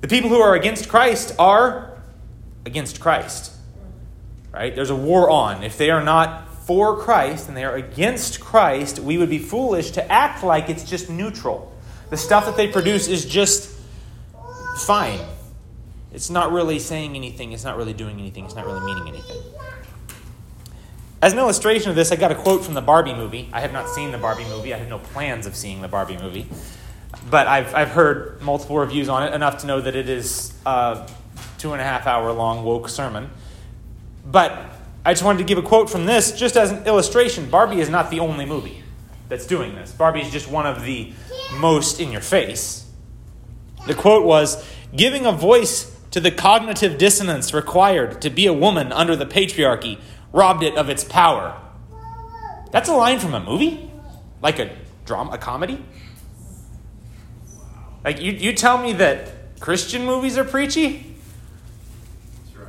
The 0.00 0.06
people 0.06 0.30
who 0.30 0.40
are 0.40 0.54
against 0.54 0.88
Christ 0.88 1.34
are 1.40 2.00
against 2.64 3.00
Christ. 3.00 3.51
Right? 4.52 4.74
There's 4.74 4.90
a 4.90 4.96
war 4.96 5.30
on. 5.30 5.62
If 5.62 5.78
they 5.78 5.90
are 5.90 6.02
not 6.02 6.48
for 6.64 6.96
Christ 6.98 7.48
and 7.48 7.56
they 7.56 7.64
are 7.64 7.74
against 7.74 8.40
Christ, 8.40 8.98
we 8.98 9.18
would 9.18 9.30
be 9.30 9.38
foolish 9.38 9.92
to 9.92 10.12
act 10.12 10.44
like 10.44 10.68
it's 10.68 10.84
just 10.84 11.10
neutral. 11.10 11.72
The 12.10 12.16
stuff 12.16 12.44
that 12.46 12.56
they 12.56 12.68
produce 12.68 13.08
is 13.08 13.24
just 13.24 13.74
fine. 14.76 15.20
It's 16.12 16.28
not 16.28 16.52
really 16.52 16.78
saying 16.78 17.16
anything, 17.16 17.52
it's 17.52 17.64
not 17.64 17.78
really 17.78 17.94
doing 17.94 18.18
anything, 18.18 18.44
it's 18.44 18.54
not 18.54 18.66
really 18.66 18.80
meaning 18.80 19.08
anything. 19.08 19.42
As 21.22 21.32
an 21.32 21.38
illustration 21.38 21.88
of 21.88 21.96
this, 21.96 22.12
I 22.12 22.16
got 22.16 22.30
a 22.30 22.34
quote 22.34 22.64
from 22.64 22.74
the 22.74 22.82
Barbie 22.82 23.14
movie. 23.14 23.48
I 23.52 23.60
have 23.60 23.72
not 23.72 23.88
seen 23.88 24.12
the 24.12 24.18
Barbie 24.18 24.44
movie, 24.44 24.74
I 24.74 24.78
have 24.78 24.88
no 24.88 24.98
plans 24.98 25.46
of 25.46 25.56
seeing 25.56 25.80
the 25.80 25.88
Barbie 25.88 26.18
movie. 26.18 26.46
But 27.30 27.46
I've, 27.46 27.74
I've 27.74 27.90
heard 27.90 28.42
multiple 28.42 28.76
reviews 28.78 29.08
on 29.08 29.22
it, 29.22 29.32
enough 29.32 29.58
to 29.58 29.66
know 29.66 29.80
that 29.80 29.94
it 29.94 30.08
is 30.08 30.52
a 30.66 31.08
two 31.58 31.72
and 31.72 31.80
a 31.80 31.84
half 31.84 32.06
hour 32.06 32.30
long 32.32 32.64
woke 32.64 32.88
sermon. 32.88 33.30
But 34.24 34.52
I 35.04 35.12
just 35.12 35.24
wanted 35.24 35.38
to 35.38 35.44
give 35.44 35.58
a 35.58 35.62
quote 35.62 35.90
from 35.90 36.06
this 36.06 36.32
just 36.32 36.56
as 36.56 36.70
an 36.70 36.86
illustration. 36.86 37.50
Barbie 37.50 37.80
is 37.80 37.88
not 37.88 38.10
the 38.10 38.20
only 38.20 38.46
movie 38.46 38.82
that's 39.28 39.46
doing 39.46 39.74
this, 39.74 39.90
Barbie 39.92 40.20
is 40.20 40.30
just 40.30 40.50
one 40.50 40.66
of 40.66 40.84
the 40.84 41.12
most 41.58 42.00
in 42.00 42.12
your 42.12 42.20
face. 42.20 42.86
The 43.86 43.94
quote 43.94 44.26
was 44.26 44.62
Giving 44.94 45.24
a 45.24 45.32
voice 45.32 45.96
to 46.10 46.20
the 46.20 46.30
cognitive 46.30 46.98
dissonance 46.98 47.54
required 47.54 48.20
to 48.20 48.28
be 48.28 48.46
a 48.46 48.52
woman 48.52 48.92
under 48.92 49.16
the 49.16 49.24
patriarchy 49.24 49.98
robbed 50.32 50.62
it 50.62 50.76
of 50.76 50.90
its 50.90 51.02
power. 51.02 51.58
That's 52.70 52.90
a 52.90 52.94
line 52.94 53.18
from 53.18 53.32
a 53.32 53.40
movie? 53.40 53.90
Like 54.42 54.58
a 54.58 54.76
drama, 55.06 55.32
a 55.32 55.38
comedy? 55.38 55.82
Like 58.04 58.20
you, 58.20 58.32
you 58.32 58.52
tell 58.52 58.78
me 58.78 58.92
that 58.94 59.58
Christian 59.60 60.04
movies 60.04 60.36
are 60.36 60.44
preachy? 60.44 61.11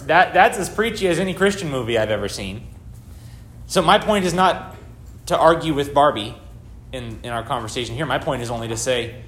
That, 0.07 0.33
that's 0.33 0.57
as 0.57 0.69
preachy 0.69 1.07
as 1.07 1.19
any 1.19 1.33
Christian 1.33 1.69
movie 1.69 1.97
I've 1.97 2.11
ever 2.11 2.27
seen. 2.27 2.67
So 3.67 3.81
my 3.81 3.97
point 3.97 4.25
is 4.25 4.33
not 4.33 4.75
to 5.27 5.37
argue 5.37 5.73
with 5.73 5.93
Barbie 5.93 6.35
in, 6.91 7.19
in 7.23 7.31
our 7.31 7.43
conversation 7.43 7.95
here. 7.95 8.05
My 8.05 8.19
point 8.19 8.41
is 8.41 8.49
only 8.49 8.67
to 8.67 8.77
say 8.77 9.23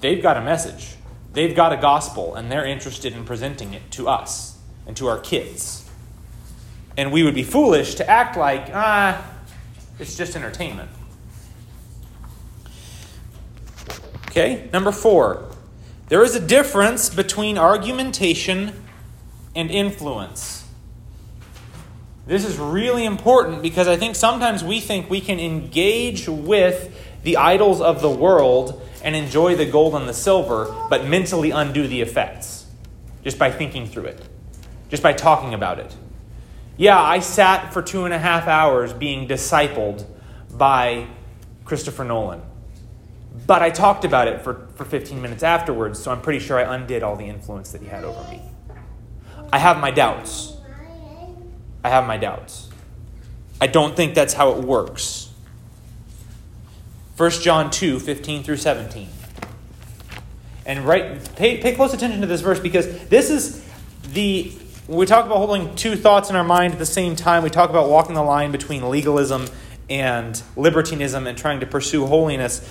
they've 0.00 0.22
got 0.22 0.36
a 0.36 0.42
message. 0.42 0.96
They've 1.32 1.54
got 1.54 1.72
a 1.72 1.76
gospel, 1.76 2.34
and 2.34 2.50
they're 2.50 2.66
interested 2.66 3.12
in 3.12 3.24
presenting 3.24 3.72
it 3.72 3.90
to 3.92 4.08
us 4.08 4.58
and 4.86 4.96
to 4.96 5.06
our 5.06 5.18
kids. 5.18 5.88
And 6.96 7.12
we 7.12 7.22
would 7.22 7.34
be 7.34 7.44
foolish 7.44 7.94
to 7.96 8.10
act 8.10 8.36
like, 8.36 8.70
ah, 8.74 9.24
it's 9.98 10.16
just 10.16 10.34
entertainment. 10.34 10.90
Okay, 14.28 14.68
number 14.72 14.90
four. 14.92 15.46
There 16.08 16.24
is 16.24 16.34
a 16.34 16.40
difference 16.40 17.08
between 17.08 17.56
argumentation 17.56 18.72
and 19.54 19.70
influence. 19.70 20.64
This 22.26 22.44
is 22.44 22.58
really 22.58 23.04
important 23.04 23.62
because 23.62 23.88
I 23.88 23.96
think 23.96 24.14
sometimes 24.14 24.62
we 24.62 24.80
think 24.80 25.10
we 25.10 25.20
can 25.20 25.40
engage 25.40 26.28
with 26.28 26.94
the 27.22 27.36
idols 27.36 27.80
of 27.80 28.02
the 28.02 28.10
world 28.10 28.80
and 29.02 29.16
enjoy 29.16 29.56
the 29.56 29.66
gold 29.66 29.94
and 29.94 30.08
the 30.08 30.14
silver, 30.14 30.74
but 30.88 31.06
mentally 31.06 31.50
undo 31.50 31.86
the 31.86 32.00
effects 32.00 32.66
just 33.24 33.38
by 33.38 33.50
thinking 33.50 33.86
through 33.86 34.04
it, 34.04 34.22
just 34.88 35.02
by 35.02 35.12
talking 35.12 35.54
about 35.54 35.78
it. 35.78 35.94
Yeah, 36.76 37.00
I 37.00 37.18
sat 37.18 37.72
for 37.72 37.82
two 37.82 38.04
and 38.04 38.14
a 38.14 38.18
half 38.18 38.46
hours 38.46 38.92
being 38.92 39.28
discipled 39.28 40.06
by 40.56 41.06
Christopher 41.64 42.04
Nolan. 42.04 42.42
But 43.46 43.62
I 43.62 43.70
talked 43.70 44.04
about 44.04 44.28
it 44.28 44.40
for, 44.40 44.68
for 44.74 44.84
15 44.84 45.20
minutes 45.20 45.42
afterwards, 45.42 45.98
so 45.98 46.10
I'm 46.10 46.20
pretty 46.20 46.38
sure 46.38 46.58
I 46.58 46.74
undid 46.74 47.02
all 47.02 47.16
the 47.16 47.26
influence 47.26 47.72
that 47.72 47.82
he 47.82 47.88
had 47.88 48.04
over 48.04 48.28
me. 48.30 48.40
I 49.52 49.58
have 49.58 49.78
my 49.80 49.90
doubts. 49.90 50.54
I 51.82 51.88
have 51.88 52.06
my 52.06 52.16
doubts. 52.16 52.68
I 53.60 53.66
don't 53.66 53.96
think 53.96 54.14
that's 54.14 54.32
how 54.32 54.52
it 54.52 54.64
works. 54.64 55.30
1 57.16 57.30
John 57.32 57.70
2 57.70 58.00
15 58.00 58.42
through 58.42 58.56
17. 58.56 59.08
And 60.66 60.86
right, 60.86 61.36
pay, 61.36 61.58
pay 61.58 61.74
close 61.74 61.92
attention 61.92 62.20
to 62.20 62.26
this 62.26 62.40
verse 62.40 62.60
because 62.60 62.86
this 63.08 63.30
is 63.30 63.64
the. 64.12 64.52
We 64.86 65.06
talk 65.06 65.26
about 65.26 65.38
holding 65.38 65.74
two 65.76 65.94
thoughts 65.96 66.30
in 66.30 66.36
our 66.36 66.44
mind 66.44 66.72
at 66.72 66.78
the 66.78 66.86
same 66.86 67.14
time, 67.14 67.44
we 67.44 67.50
talk 67.50 67.70
about 67.70 67.88
walking 67.88 68.14
the 68.14 68.22
line 68.22 68.50
between 68.50 68.88
legalism 68.88 69.46
and 69.88 70.42
libertinism 70.56 71.26
and 71.26 71.38
trying 71.38 71.60
to 71.60 71.66
pursue 71.66 72.06
holiness. 72.06 72.66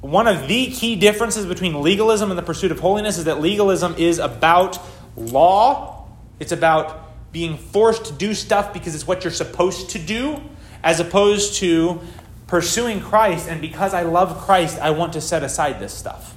One 0.00 0.26
of 0.26 0.48
the 0.48 0.66
key 0.68 0.96
differences 0.96 1.44
between 1.44 1.82
legalism 1.82 2.30
and 2.30 2.38
the 2.38 2.42
pursuit 2.42 2.70
of 2.72 2.80
holiness 2.80 3.18
is 3.18 3.24
that 3.24 3.40
legalism 3.40 3.94
is 3.98 4.18
about 4.18 4.78
law, 5.16 6.06
it's 6.38 6.52
about 6.52 7.32
being 7.32 7.56
forced 7.56 8.06
to 8.06 8.12
do 8.12 8.34
stuff 8.34 8.72
because 8.72 8.94
it's 8.94 9.06
what 9.06 9.24
you're 9.24 9.32
supposed 9.32 9.90
to 9.90 9.98
do, 9.98 10.40
as 10.82 11.00
opposed 11.00 11.54
to 11.56 12.00
pursuing 12.46 13.00
Christ, 13.00 13.48
and 13.48 13.60
because 13.60 13.94
I 13.94 14.02
love 14.02 14.38
Christ, 14.38 14.78
I 14.80 14.90
want 14.90 15.12
to 15.12 15.20
set 15.20 15.44
aside 15.44 15.78
this 15.78 15.94
stuff. 15.94 16.34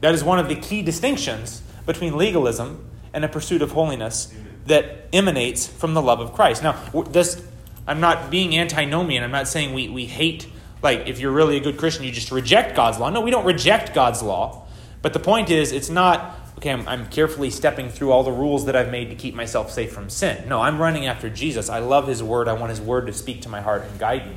That 0.00 0.14
is 0.14 0.24
one 0.24 0.40
of 0.40 0.48
the 0.48 0.56
key 0.56 0.82
distinctions 0.82 1.62
between 1.86 2.16
legalism 2.16 2.84
and 3.12 3.24
a 3.24 3.28
pursuit 3.28 3.62
of 3.62 3.70
holiness 3.70 4.34
that 4.66 5.06
emanates 5.12 5.68
from 5.68 5.94
the 5.94 6.02
love 6.02 6.18
of 6.18 6.32
Christ. 6.32 6.62
Now, 6.62 6.72
this, 7.10 7.40
I'm 7.86 8.00
not 8.00 8.30
being 8.30 8.56
antinomian. 8.56 9.22
I'm 9.22 9.30
not 9.30 9.46
saying 9.46 9.74
we, 9.74 9.88
we 9.88 10.06
hate, 10.06 10.48
like, 10.82 11.06
if 11.06 11.20
you're 11.20 11.30
really 11.30 11.56
a 11.56 11.60
good 11.60 11.76
Christian, 11.76 12.04
you 12.04 12.10
just 12.10 12.32
reject 12.32 12.74
God's 12.74 12.98
law. 12.98 13.10
No, 13.10 13.20
we 13.20 13.30
don't 13.30 13.44
reject 13.44 13.94
God's 13.94 14.22
law. 14.22 14.66
But 15.02 15.12
the 15.12 15.20
point 15.20 15.50
is, 15.50 15.70
it's 15.70 15.90
not, 15.90 16.36
okay, 16.62 16.70
I'm, 16.70 16.86
I'm 16.86 17.06
carefully 17.08 17.50
stepping 17.50 17.88
through 17.88 18.12
all 18.12 18.22
the 18.22 18.30
rules 18.30 18.66
that 18.66 18.76
I've 18.76 18.90
made 18.90 19.10
to 19.10 19.16
keep 19.16 19.34
myself 19.34 19.72
safe 19.72 19.92
from 19.92 20.08
sin. 20.08 20.48
No, 20.48 20.60
I'm 20.60 20.80
running 20.80 21.06
after 21.06 21.28
Jesus. 21.28 21.68
I 21.68 21.80
love 21.80 22.06
His 22.06 22.22
Word. 22.22 22.46
I 22.46 22.52
want 22.52 22.70
His 22.70 22.80
Word 22.80 23.08
to 23.08 23.12
speak 23.12 23.42
to 23.42 23.48
my 23.48 23.60
heart 23.60 23.82
and 23.82 23.98
guide 23.98 24.28
me. 24.28 24.36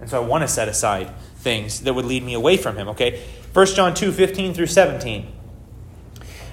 And 0.00 0.10
so 0.10 0.20
I 0.20 0.26
want 0.26 0.42
to 0.42 0.48
set 0.48 0.66
aside 0.66 1.14
things 1.36 1.82
that 1.82 1.94
would 1.94 2.04
lead 2.04 2.24
me 2.24 2.34
away 2.34 2.56
from 2.56 2.76
Him, 2.76 2.88
okay? 2.88 3.22
1 3.52 3.66
John 3.66 3.94
2 3.94 4.10
15 4.10 4.54
through 4.54 4.66
17. 4.66 5.32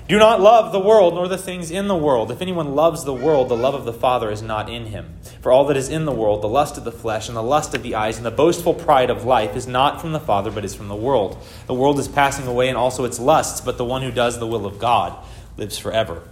Do 0.09 0.17
not 0.17 0.41
love 0.41 0.71
the 0.71 0.79
world 0.79 1.13
nor 1.13 1.27
the 1.27 1.37
things 1.37 1.69
in 1.69 1.87
the 1.87 1.95
world. 1.95 2.31
If 2.31 2.41
anyone 2.41 2.73
loves 2.73 3.03
the 3.03 3.13
world, 3.13 3.47
the 3.47 3.55
love 3.55 3.75
of 3.75 3.85
the 3.85 3.93
Father 3.93 4.31
is 4.31 4.41
not 4.41 4.67
in 4.67 4.87
him. 4.87 5.13
For 5.39 5.51
all 5.51 5.65
that 5.65 5.77
is 5.77 5.87
in 5.87 6.05
the 6.05 6.11
world, 6.11 6.41
the 6.41 6.47
lust 6.47 6.79
of 6.79 6.83
the 6.83 6.91
flesh 6.91 7.27
and 7.27 7.37
the 7.37 7.43
lust 7.43 7.75
of 7.75 7.83
the 7.83 7.93
eyes 7.93 8.17
and 8.17 8.25
the 8.25 8.31
boastful 8.31 8.73
pride 8.73 9.11
of 9.11 9.23
life 9.23 9.55
is 9.55 9.67
not 9.67 10.01
from 10.01 10.11
the 10.11 10.19
Father, 10.19 10.49
but 10.49 10.65
is 10.65 10.73
from 10.73 10.87
the 10.87 10.95
world. 10.95 11.37
The 11.67 11.75
world 11.75 11.99
is 11.99 12.07
passing 12.07 12.47
away 12.47 12.69
and 12.69 12.75
also 12.75 13.05
its 13.05 13.19
lusts, 13.19 13.61
but 13.61 13.77
the 13.77 13.85
one 13.85 14.01
who 14.01 14.09
does 14.09 14.39
the 14.39 14.47
will 14.47 14.65
of 14.65 14.79
God 14.79 15.15
lives 15.57 15.77
forever. 15.77 16.23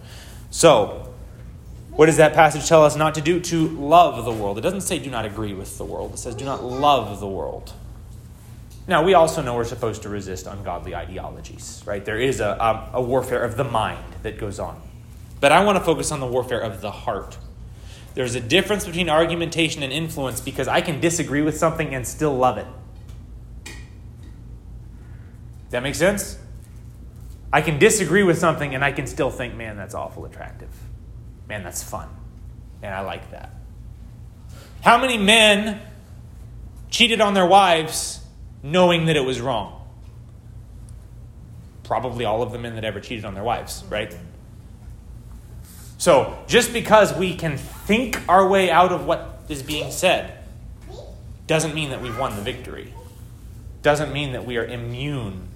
So, 0.49 1.13
what 1.91 2.07
does 2.07 2.17
that 2.17 2.33
passage 2.33 2.67
tell 2.67 2.83
us 2.83 2.95
not 2.95 3.13
to 3.13 3.21
do? 3.21 3.39
To 3.39 3.67
love 3.67 4.25
the 4.25 4.31
world. 4.31 4.57
It 4.57 4.61
doesn't 4.61 4.81
say 4.81 4.97
do 4.97 5.11
not 5.11 5.25
agree 5.25 5.53
with 5.53 5.77
the 5.77 5.85
world, 5.85 6.15
it 6.15 6.17
says 6.17 6.33
do 6.33 6.45
not 6.45 6.63
love 6.63 7.19
the 7.19 7.27
world. 7.27 7.73
Now, 8.87 9.03
we 9.03 9.13
also 9.13 9.41
know 9.41 9.55
we're 9.55 9.65
supposed 9.65 10.03
to 10.03 10.09
resist 10.09 10.47
ungodly 10.47 10.95
ideologies, 10.95 11.83
right? 11.85 12.03
There 12.03 12.19
is 12.19 12.39
a, 12.39 12.45
a, 12.45 12.89
a, 12.93 13.01
warfare 13.01 13.43
of 13.43 13.57
the 13.57 13.65
mind 13.65 14.03
that 14.23 14.37
goes 14.37 14.59
on. 14.59 14.81
But 15.41 15.51
I 15.51 15.63
want 15.65 15.77
to 15.77 15.83
focus 15.83 16.11
on 16.13 16.21
the 16.21 16.25
warfare 16.25 16.61
of 16.61 16.79
the 16.79 16.91
heart. 16.91 17.37
There's 18.13 18.35
a 18.35 18.39
difference 18.39 18.85
between 18.85 19.09
argumentation 19.09 19.83
and 19.83 19.91
influence 19.91 20.39
because 20.39 20.69
I 20.69 20.79
can 20.79 21.01
disagree 21.01 21.41
with 21.41 21.57
something 21.57 21.93
and 21.93 22.07
still 22.07 22.35
love 22.35 22.57
it. 22.57 22.65
That 25.71 25.83
makes 25.83 25.97
sense? 25.97 26.39
I 27.51 27.61
can 27.61 27.79
disagree 27.79 28.23
with 28.23 28.39
something 28.39 28.73
and 28.73 28.85
I 28.85 28.93
can 28.93 29.05
still 29.05 29.29
think, 29.29 29.53
man, 29.55 29.75
that's 29.75 29.95
awful 29.95 30.23
attractive. 30.25 30.69
Man, 31.47 31.61
that's 31.63 31.83
fun. 31.83 32.07
And 32.81 32.93
I 32.93 33.01
like 33.01 33.31
that. 33.31 33.53
How 34.81 34.97
many 34.97 35.17
men 35.17 35.81
cheated 36.89 37.19
on 37.19 37.33
their 37.33 37.45
wives 37.45 38.21
knowing 38.63 39.05
that 39.05 39.15
it 39.15 39.25
was 39.25 39.39
wrong? 39.41 39.73
Probably 41.83 42.25
all 42.25 42.41
of 42.41 42.51
the 42.51 42.59
men 42.59 42.75
that 42.75 42.83
ever 42.83 42.99
cheated 42.99 43.25
on 43.25 43.33
their 43.33 43.43
wives, 43.43 43.83
right? 43.89 44.15
So, 45.97 46.37
just 46.47 46.73
because 46.73 47.15
we 47.15 47.35
can 47.35 47.57
think 47.57 48.19
our 48.29 48.47
way 48.47 48.69
out 48.69 48.91
of 48.91 49.05
what 49.05 49.41
is 49.49 49.63
being 49.63 49.91
said 49.91 50.43
doesn't 51.47 51.73
mean 51.73 51.89
that 51.89 52.01
we've 52.01 52.17
won 52.17 52.35
the 52.35 52.41
victory. 52.41 52.93
Doesn't 53.81 54.13
mean 54.13 54.33
that 54.33 54.45
we 54.45 54.57
are 54.57 54.65
immune 54.65 55.47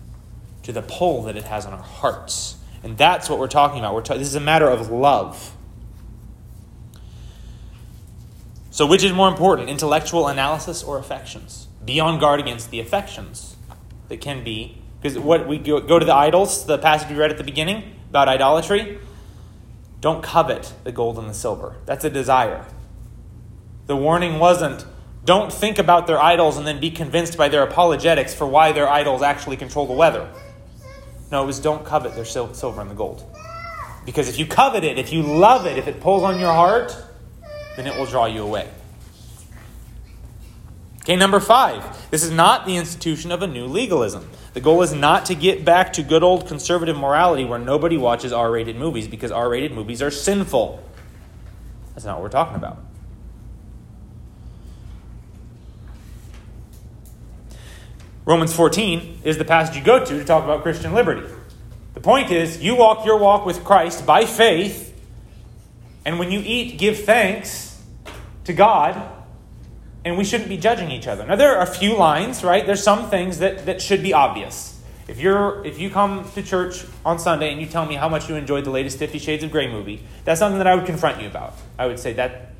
to 0.64 0.72
the 0.72 0.82
pull 0.82 1.24
that 1.24 1.36
it 1.36 1.44
has 1.44 1.66
on 1.66 1.74
our 1.74 1.82
hearts. 1.82 2.56
And 2.84 2.98
that's 2.98 3.30
what 3.30 3.40
we're 3.40 3.48
talking 3.48 3.80
about. 3.80 3.94
We're 3.94 4.02
ta- 4.02 4.18
this 4.18 4.28
is 4.28 4.36
a 4.36 4.40
matter 4.40 4.70
of 4.70 4.90
love. 4.90 5.56
So, 8.72 8.86
which 8.86 9.04
is 9.04 9.12
more 9.12 9.28
important, 9.28 9.70
intellectual 9.70 10.28
analysis 10.28 10.82
or 10.82 10.98
affections? 10.98 11.68
Be 11.84 12.00
on 12.00 12.20
guard 12.20 12.40
against 12.40 12.72
the 12.72 12.80
affections 12.80 13.56
that 14.10 14.22
can 14.22 14.44
be. 14.44 14.82
Because 15.02 15.18
what 15.18 15.48
we 15.48 15.58
go, 15.58 15.80
go 15.80 15.98
to 15.98 16.06
the 16.06 16.14
idols, 16.14 16.66
the 16.66 16.78
passage 16.78 17.10
we 17.10 17.16
read 17.16 17.32
at 17.32 17.38
the 17.38 17.44
beginning 17.44 17.96
about 18.10 18.28
idolatry. 18.28 19.00
Don't 20.00 20.22
covet 20.24 20.74
the 20.84 20.92
gold 20.92 21.18
and 21.18 21.30
the 21.30 21.34
silver. 21.34 21.76
That's 21.86 22.04
a 22.04 22.10
desire. 22.10 22.66
The 23.88 23.96
warning 23.96 24.40
wasn't 24.40 24.86
don't 25.24 25.54
think 25.54 25.78
about 25.78 26.08
their 26.08 26.20
idols 26.20 26.58
and 26.58 26.66
then 26.66 26.80
be 26.80 26.90
convinced 26.90 27.38
by 27.38 27.48
their 27.48 27.62
apologetics 27.62 28.34
for 28.34 28.48
why 28.48 28.72
their 28.72 28.90
idols 28.90 29.22
actually 29.22 29.56
control 29.56 29.86
the 29.86 29.94
weather. 29.94 30.28
No, 31.32 31.44
it 31.44 31.46
was 31.46 31.60
don't 31.60 31.86
covet 31.86 32.16
their 32.16 32.26
silver 32.26 32.82
and 32.82 32.90
the 32.90 32.96
gold. 32.96 33.24
Because 34.04 34.28
if 34.28 34.40
you 34.40 34.48
covet 34.48 34.84
it, 34.84 34.98
if 34.98 35.14
you 35.14 35.22
love 35.22 35.68
it, 35.68 35.78
if 35.78 35.88
it 35.88 36.02
pulls 36.02 36.24
on 36.24 36.40
your 36.40 36.52
heart, 36.52 36.96
then 37.76 37.86
it 37.86 37.96
will 37.98 38.08
draw 38.08 38.26
you 38.26 38.42
away. 38.42 38.68
Okay, 41.02 41.16
number 41.16 41.40
five. 41.40 42.10
This 42.12 42.24
is 42.24 42.30
not 42.30 42.68
the 42.68 42.78
institution 42.78 43.32
of 43.32 43.42
a 43.42 43.48
new 43.48 43.66
legalism. 43.66 44.30
The 44.54 44.62
goal 44.62 44.84
is 44.84 44.94
not 44.94 45.26
to 45.26 45.36
get 45.36 45.66
back 45.66 45.94
to 45.94 46.04
good 46.04 46.22
old 46.22 46.48
conservative 46.48 46.96
morality 46.96 47.44
where 47.44 47.58
nobody 47.58 47.98
watches 47.98 48.32
R 48.32 48.52
rated 48.52 48.76
movies 48.76 49.08
because 49.08 49.32
R 49.32 49.50
rated 49.50 49.72
movies 49.72 50.02
are 50.04 50.12
sinful. 50.12 50.84
That's 51.94 52.06
not 52.06 52.18
what 52.18 52.24
we're 52.24 52.30
talking 52.30 52.56
about. 52.56 52.84
Romans 58.24 58.56
14 58.56 59.22
is 59.24 59.40
the 59.40 59.46
passage 59.46 59.76
you 59.76 59.84
go 59.84 60.06
to 60.06 60.20
to 60.20 60.24
talk 60.24 60.44
about 60.44 60.62
Christian 60.62 60.94
liberty. 60.94 61.28
The 61.96 62.02
point 62.02 62.32
is, 62.32 62.62
you 62.62 62.76
walk 62.76 63.06
your 63.06 63.18
walk 63.18 63.46
with 63.46 63.64
Christ 63.64 64.06
by 64.06 64.26
faith, 64.26 64.96
and 66.06 66.20
when 66.20 66.32
you 66.32 66.42
eat, 66.46 66.78
give 66.78 67.04
thanks 67.04 67.82
to 68.44 68.54
God 68.54 69.21
and 70.04 70.18
we 70.18 70.24
shouldn't 70.24 70.50
be 70.50 70.58
judging 70.58 70.92
each 70.92 71.08
other. 71.08 71.26
Now, 71.26 71.36
there 71.36 71.56
are 71.58 71.64
a 71.64 71.68
few 71.68 71.96
lines, 71.96 72.44
right? 72.44 72.66
There's 72.66 72.84
some 72.84 73.10
things 73.10 73.40
that, 73.40 73.66
that 73.66 73.82
should 73.82 74.02
be 74.02 74.14
obvious. 74.14 74.82
If, 75.08 75.20
you're, 75.20 75.66
if 75.66 75.80
you 75.80 75.90
come 75.90 76.30
to 76.34 76.44
church 76.44 76.86
on 77.04 77.20
Sunday 77.20 77.52
and 77.52 77.60
you 77.60 77.68
tell 77.68 77.86
me 77.86 77.96
how 77.96 78.08
much 78.08 78.30
you 78.30 78.36
enjoyed 78.36 78.64
the 78.64 78.72
latest 78.72 78.98
Fifty 78.98 79.20
Shades 79.20 79.44
of 79.44 79.52
Grey 79.52 79.70
movie, 79.70 80.04
that's 80.24 80.40
something 80.40 80.58
that 80.58 80.68
I 80.68 80.76
would 80.76 80.86
confront 80.86 81.22
you 81.22 81.28
about. 81.28 81.54
I 81.78 81.88
would 81.88 82.00
say 82.00 82.14
that, 82.14 82.54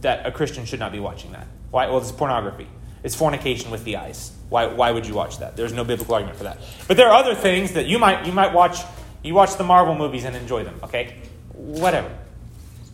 that 0.00 0.26
a 0.26 0.32
Christian 0.32 0.64
should 0.64 0.80
not 0.80 0.92
be 0.92 1.00
watching 1.00 1.32
that. 1.32 1.46
Why? 1.70 1.86
Well, 1.86 1.98
it's 1.98 2.12
pornography. 2.12 2.66
It's 3.02 3.14
fornication 3.14 3.70
with 3.70 3.84
the 3.84 3.96
eyes. 3.96 4.32
Why, 4.48 4.66
why 4.66 4.90
would 4.90 5.06
you 5.06 5.14
watch 5.14 5.38
that? 5.38 5.56
There's 5.56 5.72
no 5.72 5.84
biblical 5.84 6.14
argument 6.14 6.36
for 6.38 6.44
that. 6.44 6.58
But 6.88 6.96
there 6.96 7.08
are 7.08 7.14
other 7.14 7.34
things 7.34 7.72
that 7.72 7.86
you 7.86 7.98
might, 7.98 8.26
you 8.26 8.32
might 8.32 8.52
watch. 8.52 8.78
You 9.22 9.34
watch 9.34 9.56
the 9.56 9.64
Marvel 9.64 9.94
movies 9.94 10.24
and 10.24 10.34
enjoy 10.34 10.64
them, 10.64 10.80
okay? 10.82 11.16
Whatever. 11.52 12.10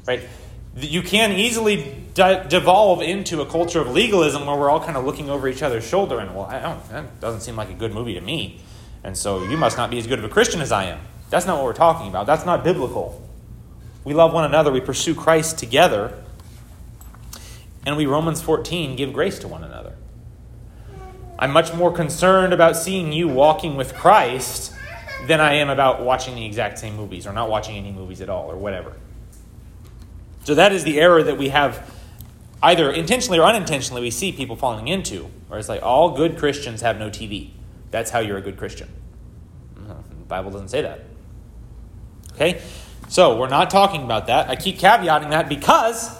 Right? 0.06 0.20
You 0.80 1.02
can 1.02 1.32
easily 1.32 2.06
de- 2.14 2.46
devolve 2.48 3.02
into 3.02 3.40
a 3.40 3.46
culture 3.46 3.80
of 3.80 3.90
legalism 3.90 4.46
where 4.46 4.56
we're 4.56 4.70
all 4.70 4.80
kind 4.80 4.96
of 4.96 5.04
looking 5.04 5.30
over 5.30 5.48
each 5.48 5.62
other's 5.62 5.86
shoulder 5.86 6.18
and 6.18 6.34
well 6.34 6.44
I 6.44 6.60
don't, 6.60 6.88
that 6.90 7.20
doesn't 7.20 7.40
seem 7.40 7.56
like 7.56 7.70
a 7.70 7.74
good 7.74 7.92
movie 7.92 8.14
to 8.14 8.20
me. 8.20 8.60
And 9.04 9.16
so 9.16 9.44
you 9.44 9.56
must 9.56 9.76
not 9.76 9.90
be 9.90 9.98
as 9.98 10.06
good 10.06 10.18
of 10.18 10.24
a 10.24 10.28
christian 10.28 10.60
as 10.60 10.72
i 10.72 10.84
am. 10.84 11.00
That's 11.30 11.46
not 11.46 11.56
what 11.56 11.64
we're 11.64 11.74
talking 11.74 12.08
about. 12.08 12.26
That's 12.26 12.44
not 12.44 12.64
biblical. 12.64 13.22
We 14.04 14.14
love 14.14 14.32
one 14.32 14.44
another. 14.44 14.72
We 14.72 14.80
pursue 14.80 15.14
christ 15.14 15.58
together. 15.58 16.22
And 17.86 17.96
we 17.96 18.06
romans 18.06 18.42
14 18.42 18.96
give 18.96 19.12
grace 19.12 19.38
to 19.40 19.48
one 19.48 19.64
another. 19.64 19.94
I'm 21.38 21.52
much 21.52 21.72
more 21.72 21.92
concerned 21.92 22.52
about 22.52 22.76
seeing 22.76 23.12
you 23.12 23.28
walking 23.28 23.76
with 23.76 23.94
christ 23.94 24.74
than 25.26 25.40
i 25.40 25.54
am 25.54 25.68
about 25.68 26.02
watching 26.02 26.34
the 26.36 26.46
exact 26.46 26.78
same 26.78 26.96
movies 26.96 27.26
or 27.26 27.32
not 27.32 27.50
watching 27.50 27.76
any 27.76 27.90
movies 27.90 28.20
at 28.20 28.28
all 28.28 28.50
or 28.50 28.56
whatever 28.56 28.94
so 30.48 30.54
that 30.54 30.72
is 30.72 30.82
the 30.82 30.98
error 30.98 31.22
that 31.22 31.36
we 31.36 31.50
have 31.50 31.94
either 32.62 32.90
intentionally 32.90 33.38
or 33.38 33.42
unintentionally 33.42 34.00
we 34.00 34.10
see 34.10 34.32
people 34.32 34.56
falling 34.56 34.88
into, 34.88 35.24
where 35.46 35.58
it's 35.58 35.68
like 35.68 35.82
all 35.82 36.16
good 36.16 36.38
Christians 36.38 36.80
have 36.80 36.98
no 36.98 37.10
TV. 37.10 37.50
That's 37.90 38.10
how 38.10 38.20
you're 38.20 38.38
a 38.38 38.40
good 38.40 38.56
Christian. 38.56 38.88
The 39.76 40.24
Bible 40.26 40.50
doesn't 40.50 40.68
say 40.68 40.80
that. 40.80 41.04
Okay? 42.32 42.62
So 43.10 43.38
we're 43.38 43.50
not 43.50 43.68
talking 43.68 44.02
about 44.04 44.28
that. 44.28 44.48
I 44.48 44.56
keep 44.56 44.78
caveating 44.78 45.28
that 45.32 45.50
because 45.50 46.18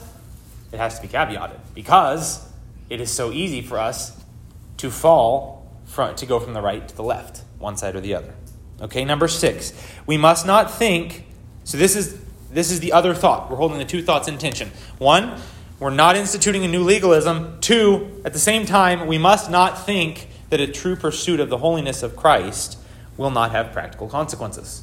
it 0.72 0.76
has 0.76 1.00
to 1.00 1.06
be 1.06 1.08
caveated. 1.08 1.58
Because 1.74 2.46
it 2.90 3.00
is 3.00 3.10
so 3.10 3.32
easy 3.32 3.62
for 3.62 3.78
us 3.78 4.22
to 4.76 4.90
fall 4.90 5.72
from, 5.86 6.14
to 6.16 6.26
go 6.26 6.38
from 6.38 6.52
the 6.52 6.60
right 6.60 6.86
to 6.86 6.94
the 6.94 7.02
left, 7.02 7.44
one 7.58 7.78
side 7.78 7.96
or 7.96 8.02
the 8.02 8.12
other. 8.12 8.34
Okay, 8.82 9.06
number 9.06 9.26
six. 9.26 9.72
We 10.04 10.18
must 10.18 10.44
not 10.44 10.70
think, 10.70 11.24
so 11.64 11.78
this 11.78 11.96
is 11.96 12.27
this 12.50 12.70
is 12.70 12.80
the 12.80 12.92
other 12.92 13.14
thought. 13.14 13.50
We're 13.50 13.56
holding 13.56 13.78
the 13.78 13.84
two 13.84 14.02
thoughts 14.02 14.28
in 14.28 14.38
tension. 14.38 14.70
One, 14.98 15.40
we're 15.80 15.90
not 15.90 16.16
instituting 16.16 16.64
a 16.64 16.68
new 16.68 16.82
legalism. 16.82 17.60
Two, 17.60 18.20
at 18.24 18.32
the 18.32 18.38
same 18.38 18.66
time, 18.66 19.06
we 19.06 19.18
must 19.18 19.50
not 19.50 19.84
think 19.86 20.28
that 20.50 20.60
a 20.60 20.66
true 20.66 20.96
pursuit 20.96 21.40
of 21.40 21.50
the 21.50 21.58
holiness 21.58 22.02
of 22.02 22.16
Christ 22.16 22.78
will 23.16 23.30
not 23.30 23.50
have 23.52 23.72
practical 23.72 24.08
consequences. 24.08 24.82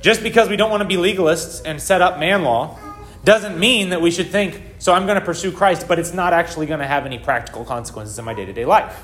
Just 0.00 0.22
because 0.22 0.48
we 0.48 0.56
don't 0.56 0.70
want 0.70 0.82
to 0.82 0.88
be 0.88 0.96
legalists 0.96 1.62
and 1.64 1.80
set 1.80 2.02
up 2.02 2.18
man 2.18 2.42
law 2.42 2.78
doesn't 3.24 3.58
mean 3.58 3.88
that 3.90 4.02
we 4.02 4.10
should 4.10 4.28
think, 4.28 4.60
so 4.78 4.92
I'm 4.92 5.06
going 5.06 5.18
to 5.18 5.24
pursue 5.24 5.50
Christ, 5.50 5.88
but 5.88 5.98
it's 5.98 6.12
not 6.12 6.34
actually 6.34 6.66
going 6.66 6.80
to 6.80 6.86
have 6.86 7.06
any 7.06 7.18
practical 7.18 7.64
consequences 7.64 8.18
in 8.18 8.24
my 8.24 8.34
day 8.34 8.44
to 8.44 8.52
day 8.52 8.66
life. 8.66 9.02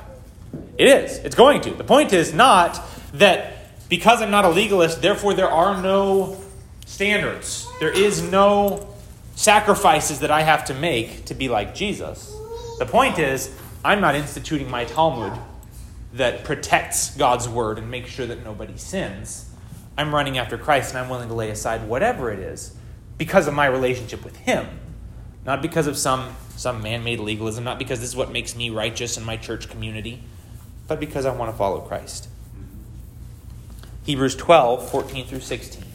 It 0.76 0.88
is. 0.88 1.18
It's 1.18 1.34
going 1.34 1.62
to. 1.62 1.70
The 1.70 1.84
point 1.84 2.12
is 2.12 2.34
not 2.34 2.78
that 3.14 3.88
because 3.88 4.20
I'm 4.20 4.30
not 4.30 4.44
a 4.44 4.50
legalist, 4.50 5.00
therefore 5.00 5.32
there 5.32 5.48
are 5.48 5.80
no 5.80 6.39
standards. 6.90 7.68
There 7.78 7.92
is 7.92 8.20
no 8.20 8.92
sacrifices 9.36 10.20
that 10.20 10.30
I 10.30 10.42
have 10.42 10.64
to 10.66 10.74
make 10.74 11.24
to 11.26 11.34
be 11.34 11.48
like 11.48 11.74
Jesus. 11.74 12.34
The 12.78 12.84
point 12.84 13.18
is, 13.18 13.56
I'm 13.84 14.00
not 14.00 14.16
instituting 14.16 14.68
my 14.68 14.84
Talmud 14.84 15.32
that 16.14 16.44
protects 16.44 17.16
God's 17.16 17.48
word 17.48 17.78
and 17.78 17.90
makes 17.90 18.10
sure 18.10 18.26
that 18.26 18.44
nobody 18.44 18.76
sins. 18.76 19.48
I'm 19.96 20.12
running 20.12 20.36
after 20.36 20.58
Christ 20.58 20.90
and 20.90 20.98
I'm 20.98 21.08
willing 21.08 21.28
to 21.28 21.34
lay 21.34 21.50
aside 21.50 21.88
whatever 21.88 22.30
it 22.32 22.40
is 22.40 22.74
because 23.16 23.46
of 23.46 23.54
my 23.54 23.66
relationship 23.66 24.24
with 24.24 24.36
Him. 24.38 24.66
Not 25.46 25.62
because 25.62 25.86
of 25.86 25.96
some, 25.96 26.34
some 26.56 26.82
man 26.82 27.04
made 27.04 27.20
legalism, 27.20 27.64
not 27.64 27.78
because 27.78 28.00
this 28.00 28.08
is 28.10 28.16
what 28.16 28.32
makes 28.32 28.56
me 28.56 28.68
righteous 28.68 29.16
in 29.16 29.24
my 29.24 29.36
church 29.36 29.70
community, 29.70 30.22
but 30.88 30.98
because 30.98 31.24
I 31.24 31.34
want 31.34 31.52
to 31.52 31.56
follow 31.56 31.80
Christ. 31.80 32.28
Hebrews 34.04 34.34
12, 34.34 34.90
14 34.90 35.26
through 35.26 35.40
16. 35.40 35.89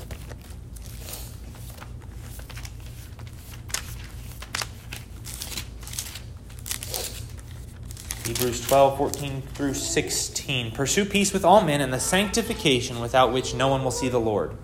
Hebrews 8.26 8.66
12, 8.66 8.98
14 8.98 9.42
through 9.54 9.76
16. 9.76 10.72
Pursue 10.72 11.06
peace 11.06 11.32
with 11.32 11.46
all 11.46 11.62
men 11.62 11.80
and 11.80 11.94
the 11.94 12.00
sanctification 12.00 13.00
without 13.00 13.32
which 13.32 13.54
no 13.54 13.68
one 13.68 13.84
will 13.84 13.92
see 13.92 14.10
the 14.10 14.20
Lord. 14.20 14.58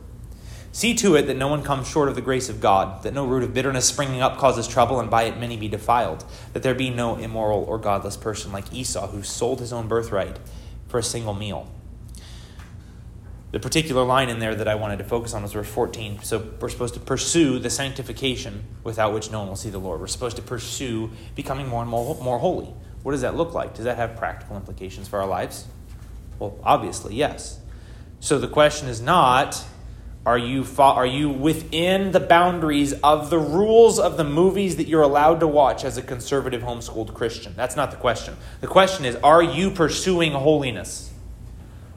See 0.72 0.96
to 0.96 1.14
it 1.14 1.28
that 1.28 1.38
no 1.38 1.48
one 1.48 1.62
comes 1.62 1.88
short 1.88 2.10
of 2.10 2.16
the 2.16 2.22
grace 2.22 2.50
of 2.50 2.60
God, 2.60 3.04
that 3.04 3.14
no 3.14 3.24
root 3.24 3.44
of 3.44 3.54
bitterness 3.54 3.86
springing 3.86 4.20
up 4.20 4.40
causes 4.40 4.68
trouble, 4.68 5.00
and 5.00 5.12
by 5.12 5.24
it 5.24 5.38
many 5.38 5.58
be 5.58 5.68
defiled, 5.68 6.26
that 6.54 6.64
there 6.64 6.74
be 6.74 6.90
no 6.90 7.18
immoral 7.18 7.64
or 7.66 7.78
godless 7.78 8.18
person 8.18 8.52
like 8.52 8.74
Esau, 8.74 9.10
who 9.10 9.22
sold 9.22 9.60
his 9.60 9.72
own 9.72 9.88
birthright 9.88 10.40
for 10.88 10.98
a 10.98 11.04
single 11.04 11.36
meal. 11.36 11.72
The 13.52 13.60
particular 13.60 14.04
line 14.04 14.30
in 14.30 14.40
there 14.40 14.56
that 14.56 14.68
I 14.68 14.74
wanted 14.74 14.98
to 14.98 15.04
focus 15.04 15.36
on 15.36 15.44
was 15.44 15.54
verse 15.54 15.70
14. 15.70 16.24
So 16.24 16.52
we're 16.60 16.70
supposed 16.70 16.96
to 16.96 17.00
pursue 17.00 17.60
the 17.60 17.70
sanctification 17.70 18.64
without 18.84 19.14
which 19.14 19.30
no 19.30 19.40
one 19.40 19.50
will 19.50 19.56
see 19.56 19.70
the 19.70 19.78
Lord. 19.78 20.00
We're 20.00 20.08
supposed 20.08 20.38
to 20.38 20.42
pursue 20.42 21.12
becoming 21.36 21.68
more 21.68 21.82
and 21.82 21.92
more, 21.92 22.16
more 22.24 22.40
holy. 22.40 22.74
What 23.04 23.14
does 23.14 23.22
that 23.22 23.36
look 23.36 23.54
like? 23.54 23.74
Does 23.74 23.86
that 23.86 23.98
have 23.98 24.16
practical 24.16 24.56
implications 24.56 25.08
for 25.08 25.20
our 25.20 25.28
lives? 25.28 25.66
Well, 26.40 26.58
obviously, 26.64 27.16
yes. 27.16 27.60
So 28.20 28.38
the 28.38 28.48
question 28.48 28.88
is 28.88 29.02
not 29.02 29.64
are 30.24 30.38
you, 30.38 30.64
are 30.78 31.06
you 31.06 31.30
within 31.30 32.12
the 32.12 32.20
boundaries 32.20 32.94
of 33.02 33.32
the 33.32 33.40
rules 33.40 33.98
of 33.98 34.18
the 34.18 34.24
movies 34.24 34.76
that 34.76 34.88
you're 34.88 35.02
allowed 35.02 35.40
to 35.40 35.48
watch 35.48 35.84
as 35.84 35.98
a 35.98 36.04
conservative 36.04 36.62
homeschooled 36.62 37.16
Christian? 37.16 37.54
That's 37.56 37.76
not 37.76 37.90
the 37.90 37.98
question. 37.98 38.38
The 38.60 38.68
question 38.68 39.06
is 39.06 39.16
are 39.18 39.42
you 39.42 39.72
pursuing 39.72 40.34
holiness? 40.34 41.12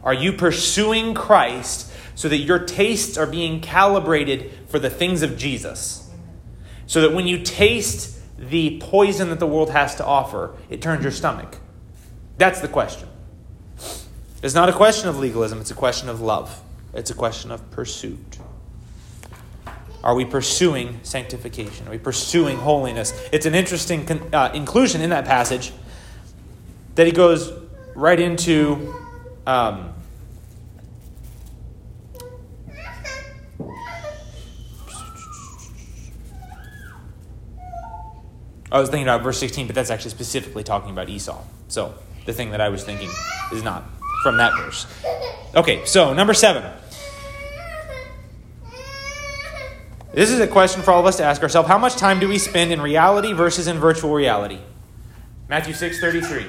Are 0.02 0.14
you 0.14 0.32
pursuing 0.32 1.12
Christ 1.12 1.92
so 2.14 2.28
that 2.30 2.38
your 2.38 2.60
tastes 2.60 3.18
are 3.18 3.26
being 3.26 3.60
calibrated 3.60 4.52
for 4.68 4.78
the 4.78 4.90
things 4.90 5.22
of 5.22 5.36
Jesus? 5.36 6.10
So 6.86 7.02
that 7.02 7.12
when 7.12 7.26
you 7.26 7.42
taste 7.42 8.13
the 8.38 8.78
poison 8.80 9.30
that 9.30 9.38
the 9.38 9.46
world 9.46 9.70
has 9.70 9.94
to 9.96 10.04
offer, 10.04 10.54
it 10.68 10.82
turns 10.82 11.02
your 11.02 11.12
stomach. 11.12 11.58
That's 12.36 12.60
the 12.60 12.68
question. 12.68 13.08
It's 14.42 14.54
not 14.54 14.68
a 14.68 14.72
question 14.72 15.08
of 15.08 15.18
legalism, 15.18 15.60
it's 15.60 15.70
a 15.70 15.74
question 15.74 16.08
of 16.08 16.20
love, 16.20 16.60
it's 16.92 17.10
a 17.10 17.14
question 17.14 17.50
of 17.50 17.70
pursuit. 17.70 18.38
Are 20.02 20.14
we 20.14 20.26
pursuing 20.26 21.00
sanctification? 21.02 21.88
Are 21.88 21.92
we 21.92 21.98
pursuing 21.98 22.58
holiness? 22.58 23.18
It's 23.32 23.46
an 23.46 23.54
interesting 23.54 24.06
uh, 24.34 24.50
inclusion 24.52 25.00
in 25.00 25.10
that 25.10 25.24
passage 25.24 25.72
that 26.94 27.06
he 27.06 27.12
goes 27.12 27.50
right 27.94 28.20
into. 28.20 28.94
Um, 29.46 29.94
I 38.74 38.80
was 38.80 38.90
thinking 38.90 39.06
about 39.06 39.22
verse 39.22 39.38
16, 39.38 39.68
but 39.68 39.76
that's 39.76 39.88
actually 39.88 40.10
specifically 40.10 40.64
talking 40.64 40.90
about 40.90 41.08
Esau. 41.08 41.40
So 41.68 41.94
the 42.26 42.32
thing 42.32 42.50
that 42.50 42.60
I 42.60 42.70
was 42.70 42.82
thinking 42.82 43.08
is 43.52 43.62
not 43.62 43.84
from 44.24 44.36
that 44.38 44.52
verse. 44.56 44.88
Okay, 45.54 45.84
so 45.84 46.12
number 46.12 46.34
seven. 46.34 46.64
This 50.12 50.32
is 50.32 50.40
a 50.40 50.48
question 50.48 50.82
for 50.82 50.90
all 50.90 50.98
of 50.98 51.06
us 51.06 51.18
to 51.18 51.22
ask 51.22 51.40
ourselves. 51.40 51.68
How 51.68 51.78
much 51.78 51.94
time 51.94 52.18
do 52.18 52.26
we 52.26 52.36
spend 52.36 52.72
in 52.72 52.80
reality 52.80 53.32
versus 53.32 53.68
in 53.68 53.78
virtual 53.78 54.12
reality? 54.12 54.58
Matthew 55.48 55.72
6 55.72 56.00
33. 56.00 56.46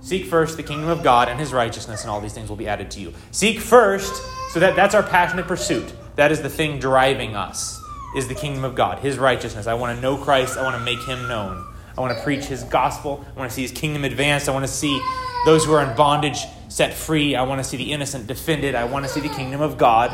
Seek 0.00 0.24
first 0.24 0.56
the 0.56 0.62
kingdom 0.62 0.88
of 0.88 1.02
God 1.02 1.28
and 1.28 1.38
his 1.38 1.52
righteousness, 1.52 2.00
and 2.00 2.10
all 2.10 2.22
these 2.22 2.32
things 2.32 2.48
will 2.48 2.56
be 2.56 2.66
added 2.66 2.90
to 2.92 3.00
you. 3.00 3.12
Seek 3.30 3.60
first, 3.60 4.22
so 4.52 4.60
that 4.60 4.74
that's 4.74 4.94
our 4.94 5.02
passionate 5.02 5.46
pursuit. 5.46 5.92
That 6.16 6.32
is 6.32 6.40
the 6.40 6.48
thing 6.48 6.78
driving 6.78 7.36
us 7.36 7.77
is 8.16 8.28
the 8.28 8.34
kingdom 8.34 8.64
of 8.64 8.74
God, 8.74 8.98
his 9.00 9.18
righteousness. 9.18 9.66
I 9.66 9.74
want 9.74 9.96
to 9.96 10.02
know 10.02 10.16
Christ. 10.16 10.56
I 10.56 10.62
want 10.62 10.76
to 10.76 10.82
make 10.82 11.00
him 11.06 11.28
known. 11.28 11.64
I 11.96 12.00
want 12.00 12.16
to 12.16 12.22
preach 12.22 12.44
his 12.44 12.62
gospel. 12.64 13.24
I 13.34 13.38
want 13.38 13.50
to 13.50 13.54
see 13.54 13.62
his 13.62 13.72
kingdom 13.72 14.04
advanced. 14.04 14.48
I 14.48 14.52
want 14.52 14.64
to 14.64 14.72
see 14.72 15.00
those 15.44 15.64
who 15.64 15.72
are 15.72 15.88
in 15.88 15.96
bondage 15.96 16.38
set 16.68 16.94
free. 16.94 17.34
I 17.34 17.42
want 17.42 17.62
to 17.62 17.64
see 17.64 17.76
the 17.76 17.92
innocent 17.92 18.26
defended. 18.26 18.74
I 18.74 18.84
want 18.84 19.04
to 19.04 19.10
see 19.10 19.20
the 19.20 19.28
kingdom 19.28 19.60
of 19.60 19.78
God 19.78 20.12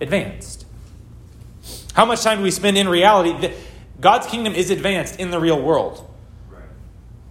advanced. 0.00 0.66
How 1.94 2.04
much 2.04 2.22
time 2.22 2.38
do 2.38 2.44
we 2.44 2.50
spend 2.50 2.78
in 2.78 2.88
reality? 2.88 3.52
God's 4.00 4.26
kingdom 4.26 4.54
is 4.54 4.70
advanced 4.70 5.18
in 5.18 5.30
the 5.30 5.40
real 5.40 5.60
world. 5.60 6.08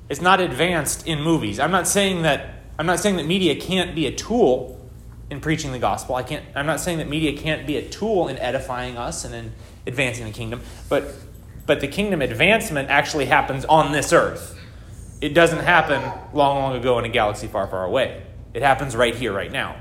It's 0.10 0.22
not 0.22 0.42
advanced 0.42 1.08
in 1.08 1.22
movies. 1.22 1.60
I'm 1.60 1.72
not 1.72 1.88
saying 1.88 2.24
that 2.24 2.54
I'm 2.80 2.86
not 2.86 3.00
saying 3.00 3.16
that 3.16 3.26
media 3.26 3.56
can't 3.56 3.96
be 3.96 4.06
a 4.06 4.12
tool 4.12 4.77
in 5.30 5.42
preaching 5.42 5.72
the 5.72 5.80
gospel. 5.80 6.16
I 6.16 6.24
can't, 6.24 6.44
I'm 6.56 6.66
not 6.66 6.80
saying 6.80 7.00
that 7.00 7.10
media 7.10 7.38
can't 7.38 7.68
be 7.68 7.78
a 7.78 7.88
tool 7.88 8.28
in 8.28 8.38
edifying 8.38 8.98
us 8.98 9.26
and 9.26 9.34
in 9.36 9.52
advancing 9.86 10.26
the 10.26 10.32
kingdom, 10.32 10.62
but, 10.90 11.14
but 11.66 11.82
the 11.82 11.88
kingdom 11.88 12.22
advancement 12.22 12.90
actually 12.90 13.26
happens 13.26 13.66
on 13.66 13.92
this 13.92 14.14
earth. 14.14 14.58
It 15.20 15.34
doesn't 15.34 15.60
happen 15.60 16.02
long, 16.34 16.58
long 16.58 16.76
ago 16.76 17.00
in 17.00 17.06
a 17.06 17.10
galaxy 17.10 17.48
far, 17.48 17.68
far 17.68 17.84
away. 17.84 18.24
It 18.54 18.62
happens 18.62 18.96
right 18.96 19.16
here, 19.16 19.34
right 19.34 19.52
now. 19.52 19.78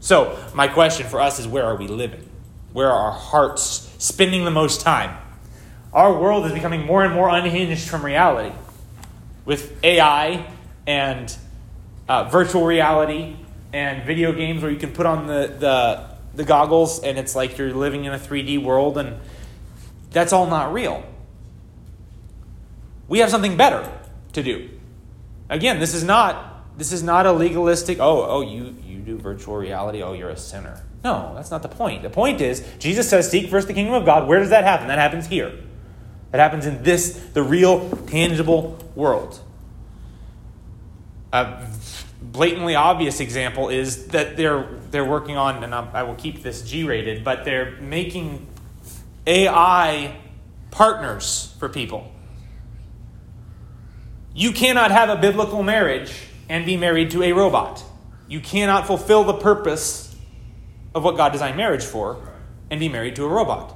So, 0.00 0.38
my 0.54 0.68
question 0.68 1.06
for 1.06 1.20
us 1.20 1.38
is 1.38 1.48
where 1.48 1.64
are 1.64 1.76
we 1.76 1.88
living? 1.88 2.28
Where 2.72 2.90
are 2.90 3.10
our 3.10 3.18
hearts 3.18 3.90
spending 3.98 4.44
the 4.44 4.50
most 4.50 4.80
time? 4.80 5.16
Our 5.92 6.18
world 6.18 6.46
is 6.46 6.52
becoming 6.52 6.84
more 6.84 7.04
and 7.04 7.14
more 7.14 7.28
unhinged 7.28 7.88
from 7.88 8.04
reality. 8.04 8.54
With 9.44 9.82
AI 9.82 10.46
and 10.86 11.34
uh, 12.08 12.24
virtual 12.24 12.64
reality 12.64 13.36
and 13.72 14.04
video 14.04 14.32
games 14.32 14.62
where 14.62 14.70
you 14.70 14.78
can 14.78 14.92
put 14.92 15.06
on 15.06 15.26
the, 15.26 15.54
the, 15.58 16.08
the 16.34 16.44
goggles 16.44 17.02
and 17.02 17.18
it's 17.18 17.34
like 17.34 17.58
you're 17.58 17.72
living 17.72 18.04
in 18.04 18.12
a 18.12 18.18
3D 18.18 18.62
world, 18.62 18.98
and 18.98 19.20
that's 20.10 20.32
all 20.32 20.46
not 20.46 20.72
real. 20.72 21.04
We 23.08 23.20
have 23.20 23.30
something 23.30 23.56
better 23.56 23.90
to 24.32 24.42
do. 24.42 24.70
Again, 25.48 25.78
this 25.78 25.94
is 25.94 26.02
not 26.02 26.56
this 26.76 26.92
is 26.92 27.02
not 27.02 27.26
a 27.26 27.32
legalistic, 27.32 27.98
oh, 28.00 28.24
oh, 28.24 28.40
you, 28.42 28.76
you 28.84 28.98
do 28.98 29.16
virtual 29.16 29.56
reality, 29.56 30.02
oh, 30.02 30.12
you're 30.12 30.28
a 30.28 30.36
sinner. 30.36 30.82
No, 31.02 31.32
that's 31.34 31.50
not 31.50 31.62
the 31.62 31.68
point. 31.68 32.02
The 32.02 32.10
point 32.10 32.40
is, 32.40 32.66
Jesus 32.78 33.08
says, 33.08 33.30
seek 33.30 33.48
first 33.48 33.66
the 33.66 33.74
kingdom 33.74 33.94
of 33.94 34.04
God. 34.04 34.28
Where 34.28 34.40
does 34.40 34.50
that 34.50 34.64
happen? 34.64 34.88
That 34.88 34.98
happens 34.98 35.26
here. 35.26 35.52
That 36.32 36.38
happens 36.38 36.66
in 36.66 36.82
this, 36.82 37.12
the 37.32 37.42
real, 37.42 37.88
tangible 38.08 38.78
world. 38.94 39.40
Uh, 41.32 41.64
blatantly 42.32 42.74
obvious 42.74 43.20
example 43.20 43.68
is 43.68 44.08
that 44.08 44.36
they're 44.36 44.68
they're 44.90 45.04
working 45.04 45.36
on, 45.36 45.62
and 45.62 45.74
I 45.74 46.02
will 46.04 46.14
keep 46.14 46.42
this 46.42 46.62
G-rated, 46.62 47.24
but 47.24 47.44
they're 47.44 47.72
making 47.80 48.46
AI 49.26 50.16
partners 50.70 51.54
for 51.58 51.68
people. 51.68 52.12
You 54.34 54.52
cannot 54.52 54.90
have 54.90 55.08
a 55.08 55.16
biblical 55.16 55.62
marriage 55.62 56.12
and 56.48 56.64
be 56.64 56.76
married 56.76 57.10
to 57.12 57.22
a 57.22 57.32
robot. 57.32 57.82
You 58.28 58.40
cannot 58.40 58.86
fulfill 58.86 59.24
the 59.24 59.34
purpose 59.34 60.14
of 60.94 61.04
what 61.04 61.16
God 61.16 61.32
designed 61.32 61.56
marriage 61.56 61.84
for 61.84 62.28
and 62.70 62.78
be 62.80 62.88
married 62.88 63.16
to 63.16 63.24
a 63.24 63.28
robot. 63.28 63.74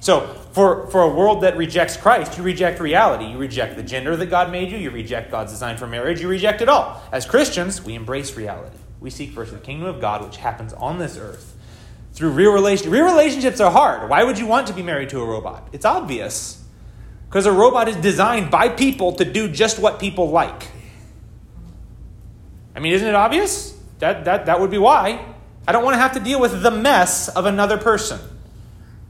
So, 0.00 0.36
for, 0.56 0.86
for 0.86 1.02
a 1.02 1.08
world 1.10 1.42
that 1.42 1.58
rejects 1.58 1.98
Christ, 1.98 2.38
you 2.38 2.42
reject 2.42 2.80
reality. 2.80 3.26
You 3.26 3.36
reject 3.36 3.76
the 3.76 3.82
gender 3.82 4.16
that 4.16 4.30
God 4.30 4.50
made 4.50 4.70
you. 4.70 4.78
You 4.78 4.90
reject 4.90 5.30
God's 5.30 5.52
design 5.52 5.76
for 5.76 5.86
marriage. 5.86 6.22
You 6.22 6.28
reject 6.28 6.62
it 6.62 6.68
all. 6.70 7.02
As 7.12 7.26
Christians, 7.26 7.84
we 7.84 7.94
embrace 7.94 8.38
reality. 8.38 8.78
We 8.98 9.10
seek 9.10 9.32
first 9.32 9.52
the 9.52 9.58
kingdom 9.58 9.86
of 9.86 10.00
God, 10.00 10.24
which 10.24 10.38
happens 10.38 10.72
on 10.72 10.98
this 10.98 11.18
earth 11.18 11.54
through 12.14 12.30
real 12.30 12.52
relationships. 12.52 12.90
Real 12.90 13.04
relationships 13.04 13.60
are 13.60 13.70
hard. 13.70 14.08
Why 14.08 14.24
would 14.24 14.38
you 14.38 14.46
want 14.46 14.68
to 14.68 14.72
be 14.72 14.82
married 14.82 15.10
to 15.10 15.20
a 15.20 15.26
robot? 15.26 15.68
It's 15.72 15.84
obvious. 15.84 16.64
Because 17.28 17.44
a 17.44 17.52
robot 17.52 17.88
is 17.88 17.96
designed 17.96 18.50
by 18.50 18.70
people 18.70 19.12
to 19.16 19.26
do 19.26 19.48
just 19.48 19.78
what 19.78 20.00
people 20.00 20.30
like. 20.30 20.68
I 22.74 22.80
mean, 22.80 22.94
isn't 22.94 23.06
it 23.06 23.14
obvious? 23.14 23.78
That, 23.98 24.24
that, 24.24 24.46
that 24.46 24.58
would 24.58 24.70
be 24.70 24.78
why. 24.78 25.22
I 25.68 25.72
don't 25.72 25.84
want 25.84 25.96
to 25.96 26.00
have 26.00 26.14
to 26.14 26.20
deal 26.20 26.40
with 26.40 26.62
the 26.62 26.70
mess 26.70 27.28
of 27.28 27.44
another 27.44 27.76
person. 27.76 28.20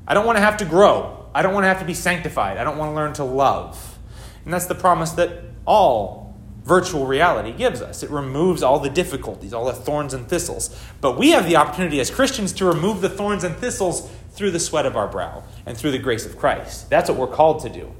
I 0.08 0.14
don't 0.14 0.26
want 0.26 0.38
to 0.38 0.42
have 0.42 0.56
to 0.56 0.64
grow. 0.64 1.22
I 1.36 1.42
don't 1.42 1.52
want 1.52 1.64
to 1.64 1.68
have 1.68 1.80
to 1.80 1.84
be 1.84 1.94
sanctified. 1.94 2.56
I 2.56 2.64
don't 2.64 2.78
want 2.78 2.92
to 2.92 2.94
learn 2.94 3.12
to 3.14 3.24
love. 3.24 3.98
And 4.44 4.52
that's 4.54 4.66
the 4.66 4.74
promise 4.74 5.10
that 5.12 5.42
all 5.66 6.34
virtual 6.64 7.06
reality 7.06 7.52
gives 7.52 7.82
us. 7.82 8.02
It 8.02 8.10
removes 8.10 8.62
all 8.62 8.80
the 8.80 8.88
difficulties, 8.88 9.52
all 9.52 9.66
the 9.66 9.72
thorns 9.72 10.14
and 10.14 10.26
thistles. 10.26 10.74
But 11.00 11.18
we 11.18 11.30
have 11.32 11.46
the 11.46 11.56
opportunity 11.56 12.00
as 12.00 12.10
Christians 12.10 12.52
to 12.54 12.64
remove 12.64 13.02
the 13.02 13.10
thorns 13.10 13.44
and 13.44 13.54
thistles 13.56 14.10
through 14.30 14.52
the 14.52 14.60
sweat 14.60 14.86
of 14.86 14.96
our 14.96 15.08
brow 15.08 15.44
and 15.66 15.76
through 15.76 15.90
the 15.90 15.98
grace 15.98 16.24
of 16.24 16.38
Christ. 16.38 16.88
That's 16.88 17.10
what 17.10 17.18
we're 17.18 17.34
called 17.34 17.60
to 17.62 17.68
do. 17.68 17.92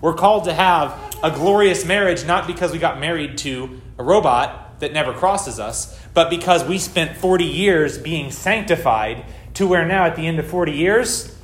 We're 0.00 0.14
called 0.14 0.44
to 0.44 0.52
have 0.52 1.18
a 1.22 1.30
glorious 1.30 1.84
marriage 1.84 2.26
not 2.26 2.46
because 2.46 2.72
we 2.72 2.78
got 2.78 2.98
married 2.98 3.38
to 3.38 3.80
a 3.96 4.02
robot, 4.02 4.66
that 4.80 4.92
never 4.92 5.12
crosses 5.12 5.58
us, 5.58 5.98
but 6.12 6.30
because 6.30 6.64
we 6.64 6.78
spent 6.78 7.16
40 7.16 7.44
years 7.44 7.98
being 7.98 8.30
sanctified 8.30 9.24
to 9.54 9.66
where 9.66 9.86
now 9.86 10.04
at 10.04 10.16
the 10.16 10.26
end 10.26 10.38
of 10.38 10.46
40 10.46 10.72
years, 10.72 11.35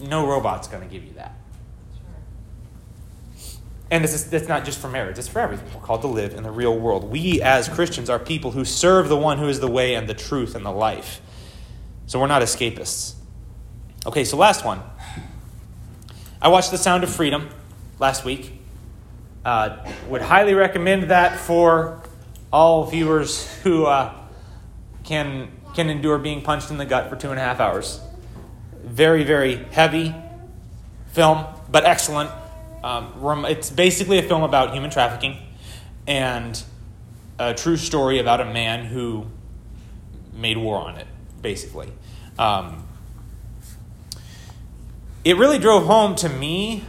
no 0.00 0.26
robot's 0.26 0.68
going 0.68 0.82
to 0.82 0.88
give 0.88 1.04
you 1.04 1.12
that. 1.14 1.34
And 3.90 4.04
this 4.04 4.14
is, 4.14 4.32
it's 4.32 4.46
not 4.46 4.64
just 4.64 4.78
for 4.78 4.88
marriage, 4.88 5.18
it's 5.18 5.26
for 5.26 5.40
everything. 5.40 5.66
We're 5.74 5.80
called 5.84 6.02
to 6.02 6.06
live 6.06 6.34
in 6.34 6.44
the 6.44 6.50
real 6.50 6.78
world. 6.78 7.10
We, 7.10 7.42
as 7.42 7.68
Christians, 7.68 8.08
are 8.08 8.20
people 8.20 8.52
who 8.52 8.64
serve 8.64 9.08
the 9.08 9.16
one 9.16 9.38
who 9.38 9.48
is 9.48 9.58
the 9.58 9.70
way 9.70 9.96
and 9.96 10.08
the 10.08 10.14
truth 10.14 10.54
and 10.54 10.64
the 10.64 10.70
life. 10.70 11.20
So 12.06 12.20
we're 12.20 12.28
not 12.28 12.40
escapists. 12.42 13.14
Okay, 14.06 14.24
so 14.24 14.36
last 14.36 14.64
one. 14.64 14.80
I 16.40 16.48
watched 16.48 16.70
The 16.70 16.78
Sound 16.78 17.02
of 17.02 17.10
Freedom 17.10 17.48
last 17.98 18.24
week. 18.24 18.52
Uh, 19.44 19.84
would 20.08 20.22
highly 20.22 20.54
recommend 20.54 21.10
that 21.10 21.38
for 21.38 22.02
all 22.52 22.84
viewers 22.84 23.52
who 23.62 23.86
uh, 23.86 24.14
can, 25.02 25.50
can 25.74 25.90
endure 25.90 26.18
being 26.18 26.42
punched 26.42 26.70
in 26.70 26.78
the 26.78 26.84
gut 26.84 27.10
for 27.10 27.16
two 27.16 27.30
and 27.30 27.40
a 27.40 27.42
half 27.42 27.58
hours. 27.58 28.00
Very, 28.82 29.24
very 29.24 29.56
heavy 29.56 30.14
film, 31.12 31.44
but 31.70 31.84
excellent. 31.84 32.30
Um, 32.82 33.44
it's 33.44 33.70
basically 33.70 34.18
a 34.18 34.22
film 34.22 34.42
about 34.42 34.72
human 34.72 34.90
trafficking 34.90 35.36
and 36.06 36.62
a 37.38 37.54
true 37.54 37.76
story 37.76 38.18
about 38.18 38.40
a 38.40 38.44
man 38.44 38.84
who 38.84 39.26
made 40.32 40.56
war 40.56 40.78
on 40.78 40.96
it, 40.96 41.06
basically. 41.42 41.92
Um, 42.38 42.84
it 45.24 45.36
really 45.36 45.58
drove 45.58 45.84
home 45.86 46.14
to 46.16 46.28
me 46.28 46.84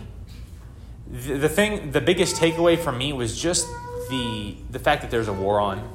the, 1.11 1.33
the 1.33 1.49
thing, 1.49 1.91
the 1.91 2.01
biggest 2.01 2.37
takeaway 2.37 2.79
for 2.79 2.91
me 2.91 3.11
was 3.11 3.39
just 3.39 3.67
the, 4.09 4.55
the 4.69 4.79
fact 4.79 5.01
that 5.01 5.11
there's 5.11 5.27
a 5.27 5.33
war 5.33 5.59
on. 5.59 5.89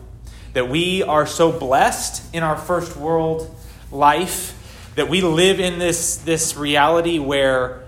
That 0.53 0.69
we 0.69 1.03
are 1.03 1.27
so 1.27 1.53
blessed 1.53 2.35
in 2.35 2.43
our 2.43 2.57
first 2.57 2.97
world 2.97 3.55
life 3.91 4.56
that 4.97 5.09
we 5.09 5.21
live 5.21 5.61
in 5.61 5.79
this, 5.79 6.17
this 6.17 6.57
reality 6.57 7.19
where 7.19 7.85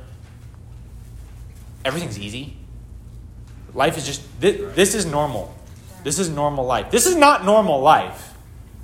everything's 1.85 2.19
easy. 2.19 2.57
Life 3.75 3.99
is 3.99 4.07
just, 4.07 4.41
this, 4.41 4.75
this 4.75 4.95
is 4.95 5.07
normal. 5.07 5.55
This 6.05 6.19
is 6.19 6.29
normal 6.29 6.65
life. 6.65 6.91
This 6.91 7.07
is 7.07 7.17
not 7.17 7.45
normal 7.45 7.81
life 7.81 8.35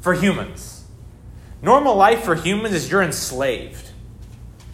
for 0.01 0.15
humans. 0.15 0.85
Normal 1.63 1.97
life 1.97 2.25
for 2.25 2.35
humans 2.35 2.75
is 2.75 2.91
you're 2.91 3.03
enslaved. 3.03 3.91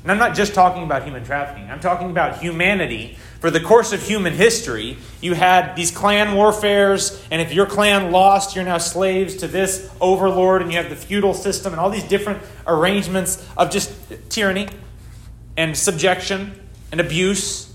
And 0.02 0.10
I'm 0.10 0.18
not 0.18 0.34
just 0.34 0.54
talking 0.54 0.82
about 0.82 1.04
human 1.04 1.24
trafficking, 1.24 1.70
I'm 1.70 1.80
talking 1.80 2.10
about 2.10 2.38
humanity. 2.38 3.18
For 3.40 3.50
the 3.50 3.60
course 3.60 3.94
of 3.94 4.02
human 4.02 4.34
history, 4.34 4.98
you 5.22 5.32
had 5.32 5.74
these 5.74 5.90
clan 5.90 6.34
warfares, 6.34 7.24
and 7.30 7.40
if 7.40 7.54
your 7.54 7.64
clan 7.64 8.12
lost, 8.12 8.54
you're 8.54 8.66
now 8.66 8.76
slaves 8.76 9.36
to 9.36 9.48
this 9.48 9.90
overlord, 9.98 10.60
and 10.60 10.70
you 10.70 10.76
have 10.76 10.90
the 10.90 10.96
feudal 10.96 11.32
system 11.32 11.72
and 11.72 11.80
all 11.80 11.88
these 11.88 12.04
different 12.04 12.42
arrangements 12.66 13.42
of 13.56 13.70
just 13.70 13.90
tyranny 14.28 14.68
and 15.56 15.74
subjection 15.74 16.52
and 16.92 17.00
abuse 17.00 17.72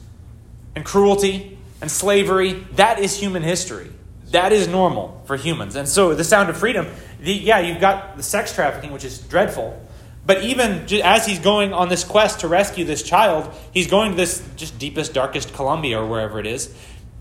and 0.76 0.86
cruelty 0.86 1.58
and 1.82 1.90
slavery. 1.90 2.54
That 2.74 3.00
is 3.00 3.18
human 3.18 3.42
history. 3.42 3.90
That 4.32 4.54
is 4.54 4.68
normal 4.68 5.24
for 5.26 5.36
humans. 5.36 5.76
And 5.76 5.88
so, 5.88 6.14
the 6.14 6.24
sound 6.24 6.50
of 6.50 6.58
freedom, 6.58 6.88
the, 7.20 7.34
yeah, 7.34 7.60
you've 7.60 7.82
got 7.82 8.18
the 8.18 8.24
sex 8.24 8.54
trafficking, 8.54 8.92
which 8.92 9.04
is 9.04 9.18
dreadful. 9.18 9.82
But 10.26 10.44
even 10.44 10.88
as 11.04 11.26
he's 11.26 11.40
going 11.40 11.72
on 11.72 11.90
this 11.90 12.04
quest 12.04 12.40
to 12.40 12.48
rescue 12.48 12.84
this 12.84 13.04
child, 13.04 13.54
he's 13.72 13.88
going 13.88 14.12
to 14.12 14.18
this 14.18 14.48
just 14.56 14.80
deepest, 14.80 15.14
darkest 15.14 15.54
Colombia 15.54 16.00
or 16.00 16.08
wherever 16.08 16.40
it 16.40 16.48
is. 16.48 16.74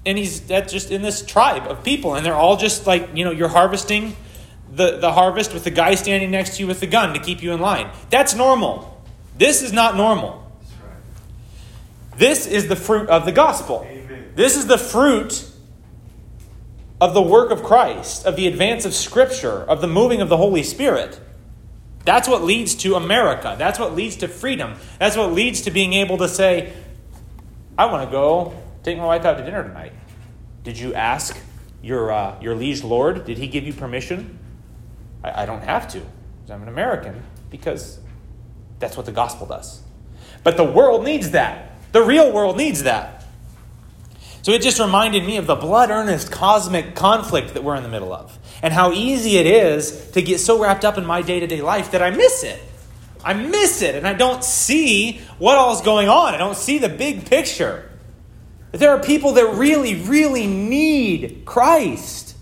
And 0.07 0.17
he's 0.17 0.41
that's 0.43 0.73
just 0.73 0.91
in 0.91 1.03
this 1.03 1.25
tribe 1.25 1.67
of 1.67 1.85
people. 1.85 2.15
And 2.15 2.25
they're 2.25 2.35
all 2.35 2.57
just 2.57 2.87
like, 2.87 3.11
you 3.15 3.25
know, 3.25 3.31
you're 3.31 3.49
harvesting 3.49 4.17
the, 4.73 4.99
the 4.99 5.13
harvest 5.13 5.53
with 5.53 5.65
the 5.65 5.71
guy 5.71 5.95
standing 5.95 6.31
next 6.31 6.57
to 6.57 6.63
you 6.63 6.67
with 6.67 6.81
the 6.81 6.87
gun 6.87 7.15
to 7.15 7.21
keep 7.21 7.43
you 7.43 7.53
in 7.53 7.61
line. 7.61 7.91
That's 8.11 8.35
normal. 8.35 9.03
This 9.37 9.63
is 9.63 9.73
not 9.73 9.97
normal. 9.97 10.41
This 12.17 12.47
is 12.47 12.69
the 12.69 12.77
fruit 12.77 13.09
of 13.09 13.25
the 13.25 13.33
gospel. 13.33 13.87
Amen. 13.89 14.33
This 14.35 14.57
is 14.57 14.67
the 14.67 14.79
fruit 14.79 15.51
of 17.01 17.13
the 17.13 17.23
work 17.23 17.51
of 17.51 17.63
Christ, 17.63 18.25
of 18.25 18.37
the 18.37 18.47
advance 18.47 18.85
of 18.85 18.95
Scripture, 18.95 19.63
of 19.63 19.81
the 19.81 19.87
moving 19.87 20.21
of 20.21 20.29
the 20.29 20.37
Holy 20.37 20.63
Spirit. 20.63 21.21
That's 22.05 22.29
what 22.29 22.43
leads 22.43 22.75
to 22.77 22.97
America. 22.97 23.57
That's 23.59 23.79
what 23.79 23.95
leads 23.95 24.17
to 24.17 24.29
freedom. 24.29 24.75
That's 24.99 25.17
what 25.17 25.33
leads 25.33 25.63
to 25.63 25.71
being 25.71 25.95
able 25.95 26.19
to 26.19 26.29
say, 26.29 26.73
I 27.79 27.87
want 27.87 28.09
to 28.09 28.11
go 28.11 28.55
take 28.83 28.99
my 28.99 29.07
wife 29.07 29.25
out 29.25 29.39
to 29.39 29.45
dinner 29.45 29.63
tonight. 29.63 29.93
Did 30.63 30.79
you 30.79 30.95
ask 30.95 31.37
your, 31.83 32.13
uh, 32.13 32.41
your 32.41 32.55
liege 32.55 32.85
lord? 32.85 33.25
Did 33.25 33.39
he 33.39 33.47
give 33.47 33.65
you 33.65 33.73
permission? 33.73 34.39
I, 35.23 35.43
I 35.43 35.47
don't 35.47 35.63
have 35.63 35.89
to, 35.89 36.01
because 36.01 36.51
I'm 36.51 36.63
an 36.63 36.69
American, 36.69 37.23
because 37.51 37.99
that's 38.79 38.97
what 38.97 39.07
the 39.07 39.13
gospel 39.13 39.47
does. 39.47 39.83
But 40.43 40.57
the 40.57 40.65
world 40.65 41.05
needs 41.05 41.31
that. 41.31 41.73
The 41.93 42.03
real 42.03 42.33
world 42.33 42.57
needs 42.57 42.83
that. 42.83 43.24
So 44.45 44.53
it 44.53 44.61
just 44.61 44.79
reminded 44.79 45.25
me 45.25 45.39
of 45.39 45.47
the 45.47 45.55
blood 45.55 45.89
earnest 45.89 46.31
cosmic 46.31 46.95
conflict 46.95 47.55
that 47.55 47.65
we're 47.65 47.77
in 47.77 47.83
the 47.83 47.89
middle 47.89 48.13
of, 48.13 48.39
and 48.61 48.75
how 48.75 48.93
easy 48.93 49.39
it 49.39 49.47
is 49.47 50.11
to 50.11 50.21
get 50.21 50.39
so 50.39 50.61
wrapped 50.61 50.85
up 50.85 50.99
in 50.99 51.07
my 51.07 51.23
day 51.23 51.41
to 51.41 51.47
day 51.47 51.63
life 51.63 51.93
that 51.93 52.03
I 52.03 52.11
miss 52.11 52.45
it. 52.45 52.61
I 53.25 53.33
miss 53.33 53.81
it, 53.81 53.95
and 53.95 54.07
I 54.07 54.13
don't 54.13 54.45
see 54.45 55.23
what 55.39 55.57
all's 55.57 55.81
going 55.81 56.11
on. 56.11 56.35
I 56.35 56.37
don't 56.37 56.59
see 56.59 56.77
the 56.77 56.91
big 56.91 57.25
picture. 57.25 57.91
There 58.73 58.91
are 58.91 59.03
people 59.03 59.33
that 59.33 59.55
really, 59.55 59.95
really 59.95 60.47
need 60.47 61.47
Christ. 61.47 62.37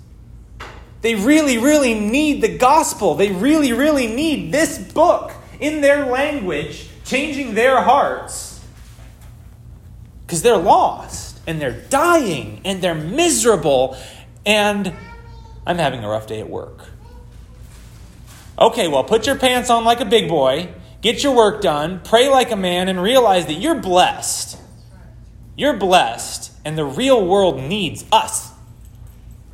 They 1.03 1.15
really, 1.15 1.59
really 1.59 1.95
need 1.95 2.43
the 2.43 2.59
gospel. 2.59 3.15
They 3.15 3.31
really, 3.31 3.73
really 3.73 4.09
need 4.09 4.51
this 4.51 4.77
book 4.77 5.31
in 5.61 5.83
their 5.83 6.07
language, 6.07 6.89
changing 7.05 7.55
their 7.55 7.81
hearts 7.81 8.61
because 10.27 10.43
they're 10.43 10.57
lost 10.57 11.32
and 11.47 11.61
they're 11.61 11.81
dying 11.89 12.61
and 12.65 12.83
they're 12.83 12.95
miserable 12.95 13.97
and 14.45 14.93
I'm 15.67 15.79
having 15.79 16.03
a 16.05 16.09
rough 16.09 16.27
day 16.27 16.41
at 16.41 16.49
work. 16.49 16.87
Okay, 18.59 18.89
well, 18.89 19.05
put 19.05 19.27
your 19.27 19.37
pants 19.37 19.71
on 19.71 19.85
like 19.85 20.01
a 20.01 20.05
big 20.05 20.29
boy, 20.29 20.69
get 21.01 21.23
your 21.23 21.35
work 21.35 21.63
done, 21.63 22.01
pray 22.05 22.29
like 22.29 22.51
a 22.51 22.57
man, 22.57 22.89
and 22.89 23.01
realize 23.01 23.47
that 23.47 23.55
you're 23.55 23.81
blessed. 23.81 24.59
You're 25.57 25.77
blessed, 25.77 26.53
and 26.65 26.77
the 26.77 26.85
real 26.85 27.27
world 27.27 27.61
needs 27.61 28.05
us. 28.11 28.51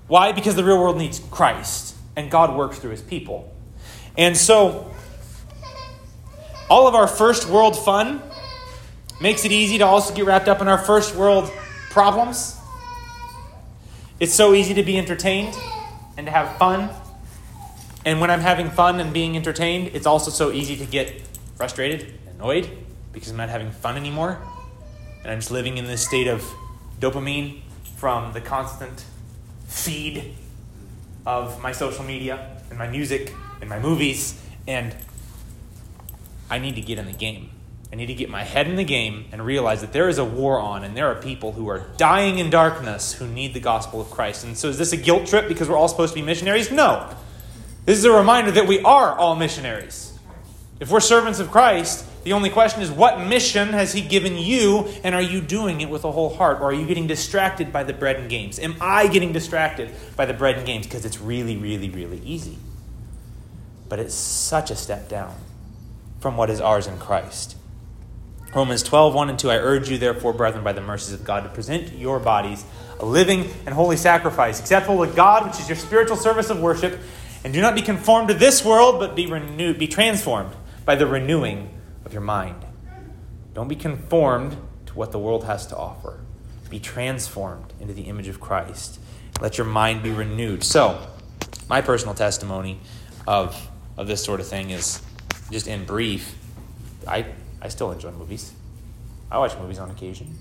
Why? 0.06 0.32
Because 0.32 0.56
the 0.56 0.64
real 0.64 0.78
world 0.78 0.96
needs 0.96 1.20
Christ, 1.30 1.96
and 2.16 2.30
God 2.30 2.56
works 2.56 2.78
through 2.78 2.92
his 2.92 3.02
people. 3.02 3.54
And 4.16 4.36
so, 4.36 4.92
all 6.70 6.88
of 6.88 6.94
our 6.94 7.06
first 7.06 7.48
world 7.48 7.78
fun 7.78 8.22
Makes 9.20 9.44
it 9.44 9.50
easy 9.50 9.78
to 9.78 9.84
also 9.84 10.14
get 10.14 10.26
wrapped 10.26 10.48
up 10.48 10.60
in 10.60 10.68
our 10.68 10.78
first 10.78 11.16
world 11.16 11.50
problems. 11.90 12.56
It's 14.20 14.34
so 14.34 14.54
easy 14.54 14.74
to 14.74 14.82
be 14.82 14.98
entertained 14.98 15.56
and 16.16 16.26
to 16.26 16.32
have 16.32 16.56
fun. 16.58 16.90
And 18.04 18.20
when 18.20 18.30
I'm 18.30 18.40
having 18.40 18.70
fun 18.70 19.00
and 19.00 19.12
being 19.12 19.36
entertained, 19.36 19.90
it's 19.94 20.06
also 20.06 20.30
so 20.30 20.50
easy 20.50 20.76
to 20.76 20.86
get 20.86 21.22
frustrated, 21.56 22.18
annoyed, 22.34 22.68
because 23.12 23.30
I'm 23.30 23.36
not 23.36 23.48
having 23.48 23.70
fun 23.70 23.96
anymore. 23.96 24.38
And 25.22 25.30
I'm 25.30 25.38
just 25.38 25.50
living 25.50 25.78
in 25.78 25.86
this 25.86 26.04
state 26.04 26.26
of 26.26 26.44
dopamine 27.00 27.62
from 27.96 28.32
the 28.32 28.40
constant 28.40 29.04
feed 29.66 30.34
of 31.26 31.60
my 31.62 31.72
social 31.72 32.04
media 32.04 32.62
and 32.70 32.78
my 32.78 32.88
music 32.88 33.34
and 33.60 33.68
my 33.68 33.78
movies. 33.78 34.40
And 34.66 34.94
I 36.50 36.58
need 36.58 36.74
to 36.76 36.80
get 36.80 36.98
in 36.98 37.06
the 37.06 37.12
game. 37.12 37.50
I 37.90 37.96
need 37.96 38.06
to 38.06 38.14
get 38.14 38.28
my 38.28 38.44
head 38.44 38.66
in 38.66 38.76
the 38.76 38.84
game 38.84 39.24
and 39.32 39.44
realize 39.44 39.80
that 39.80 39.92
there 39.92 40.08
is 40.08 40.18
a 40.18 40.24
war 40.24 40.60
on, 40.60 40.84
and 40.84 40.94
there 40.94 41.06
are 41.06 41.14
people 41.14 41.52
who 41.52 41.68
are 41.68 41.86
dying 41.96 42.38
in 42.38 42.50
darkness 42.50 43.14
who 43.14 43.26
need 43.26 43.54
the 43.54 43.60
gospel 43.60 44.00
of 44.00 44.10
Christ. 44.10 44.44
And 44.44 44.56
so, 44.58 44.68
is 44.68 44.76
this 44.76 44.92
a 44.92 44.96
guilt 44.96 45.26
trip 45.26 45.48
because 45.48 45.68
we're 45.68 45.76
all 45.76 45.88
supposed 45.88 46.12
to 46.12 46.20
be 46.20 46.24
missionaries? 46.24 46.70
No. 46.70 47.08
This 47.86 47.96
is 47.96 48.04
a 48.04 48.12
reminder 48.12 48.50
that 48.50 48.66
we 48.66 48.80
are 48.80 49.14
all 49.14 49.36
missionaries. 49.36 50.18
If 50.80 50.90
we're 50.90 51.00
servants 51.00 51.40
of 51.40 51.50
Christ, 51.50 52.04
the 52.24 52.34
only 52.34 52.50
question 52.50 52.82
is 52.82 52.90
what 52.90 53.26
mission 53.26 53.68
has 53.68 53.94
He 53.94 54.02
given 54.02 54.36
you, 54.36 54.86
and 55.02 55.14
are 55.14 55.22
you 55.22 55.40
doing 55.40 55.80
it 55.80 55.88
with 55.88 56.04
a 56.04 56.12
whole 56.12 56.36
heart, 56.36 56.60
or 56.60 56.64
are 56.64 56.74
you 56.74 56.86
getting 56.86 57.06
distracted 57.06 57.72
by 57.72 57.84
the 57.84 57.94
bread 57.94 58.16
and 58.16 58.28
games? 58.28 58.58
Am 58.58 58.76
I 58.82 59.06
getting 59.06 59.32
distracted 59.32 59.90
by 60.14 60.26
the 60.26 60.34
bread 60.34 60.58
and 60.58 60.66
games? 60.66 60.86
Because 60.86 61.06
it's 61.06 61.20
really, 61.22 61.56
really, 61.56 61.88
really 61.88 62.20
easy. 62.20 62.58
But 63.88 63.98
it's 63.98 64.14
such 64.14 64.70
a 64.70 64.76
step 64.76 65.08
down 65.08 65.34
from 66.20 66.36
what 66.36 66.50
is 66.50 66.60
ours 66.60 66.86
in 66.86 66.98
Christ. 66.98 67.56
Romans 68.54 68.82
12, 68.82 69.14
1 69.14 69.30
and 69.30 69.38
2. 69.38 69.50
I 69.50 69.56
urge 69.56 69.90
you, 69.90 69.98
therefore, 69.98 70.32
brethren, 70.32 70.64
by 70.64 70.72
the 70.72 70.80
mercies 70.80 71.12
of 71.12 71.24
God, 71.24 71.44
to 71.44 71.50
present 71.50 71.92
your 71.92 72.18
bodies 72.18 72.64
a 73.00 73.04
living 73.06 73.48
and 73.66 73.74
holy 73.74 73.96
sacrifice, 73.96 74.58
acceptable 74.58 75.06
to 75.06 75.12
God, 75.12 75.46
which 75.46 75.60
is 75.60 75.68
your 75.68 75.76
spiritual 75.76 76.16
service 76.16 76.50
of 76.50 76.60
worship. 76.60 76.98
And 77.44 77.52
do 77.52 77.60
not 77.60 77.74
be 77.74 77.82
conformed 77.82 78.28
to 78.28 78.34
this 78.34 78.64
world, 78.64 78.98
but 78.98 79.14
be 79.14 79.26
renewed, 79.26 79.78
be 79.78 79.86
transformed 79.86 80.52
by 80.84 80.96
the 80.96 81.06
renewing 81.06 81.70
of 82.04 82.12
your 82.12 82.22
mind. 82.22 82.64
Don't 83.54 83.68
be 83.68 83.76
conformed 83.76 84.56
to 84.86 84.94
what 84.94 85.12
the 85.12 85.18
world 85.18 85.44
has 85.44 85.66
to 85.68 85.76
offer. 85.76 86.20
Be 86.70 86.80
transformed 86.80 87.72
into 87.80 87.94
the 87.94 88.02
image 88.02 88.28
of 88.28 88.40
Christ. 88.40 88.98
Let 89.40 89.56
your 89.56 89.66
mind 89.66 90.02
be 90.02 90.10
renewed. 90.10 90.64
So, 90.64 91.06
my 91.68 91.80
personal 91.80 92.14
testimony 92.14 92.80
of, 93.26 93.70
of 93.96 94.06
this 94.06 94.24
sort 94.24 94.40
of 94.40 94.46
thing 94.46 94.70
is 94.70 95.02
just 95.50 95.68
in 95.68 95.84
brief, 95.84 96.36
I, 97.06 97.26
I 97.60 97.68
still 97.68 97.90
enjoy 97.90 98.12
movies. 98.12 98.52
I 99.30 99.38
watch 99.38 99.56
movies 99.58 99.78
on 99.78 99.90
occasion. 99.90 100.36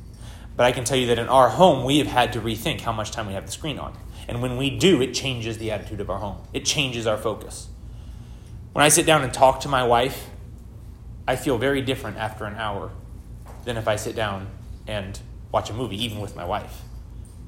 But 0.55 0.65
I 0.65 0.71
can 0.71 0.83
tell 0.83 0.97
you 0.97 1.07
that 1.07 1.19
in 1.19 1.29
our 1.29 1.49
home, 1.49 1.85
we 1.85 1.99
have 1.99 2.07
had 2.07 2.33
to 2.33 2.41
rethink 2.41 2.81
how 2.81 2.91
much 2.91 3.11
time 3.11 3.27
we 3.27 3.33
have 3.33 3.45
the 3.45 3.51
screen 3.51 3.77
on. 3.77 3.95
And 4.27 4.41
when 4.41 4.57
we 4.57 4.75
do, 4.75 5.01
it 5.01 5.13
changes 5.13 5.57
the 5.57 5.71
attitude 5.71 6.01
of 6.01 6.09
our 6.09 6.17
home, 6.17 6.37
it 6.53 6.65
changes 6.65 7.07
our 7.07 7.17
focus. 7.17 7.69
When 8.73 8.83
I 8.83 8.89
sit 8.89 9.05
down 9.05 9.23
and 9.23 9.33
talk 9.33 9.61
to 9.61 9.69
my 9.69 9.83
wife, 9.83 10.29
I 11.27 11.35
feel 11.35 11.57
very 11.57 11.81
different 11.81 12.17
after 12.17 12.45
an 12.45 12.55
hour 12.55 12.91
than 13.65 13.77
if 13.77 13.87
I 13.87 13.95
sit 13.95 14.15
down 14.15 14.47
and 14.87 15.19
watch 15.51 15.69
a 15.69 15.73
movie, 15.73 16.03
even 16.03 16.19
with 16.19 16.35
my 16.35 16.45
wife. 16.45 16.81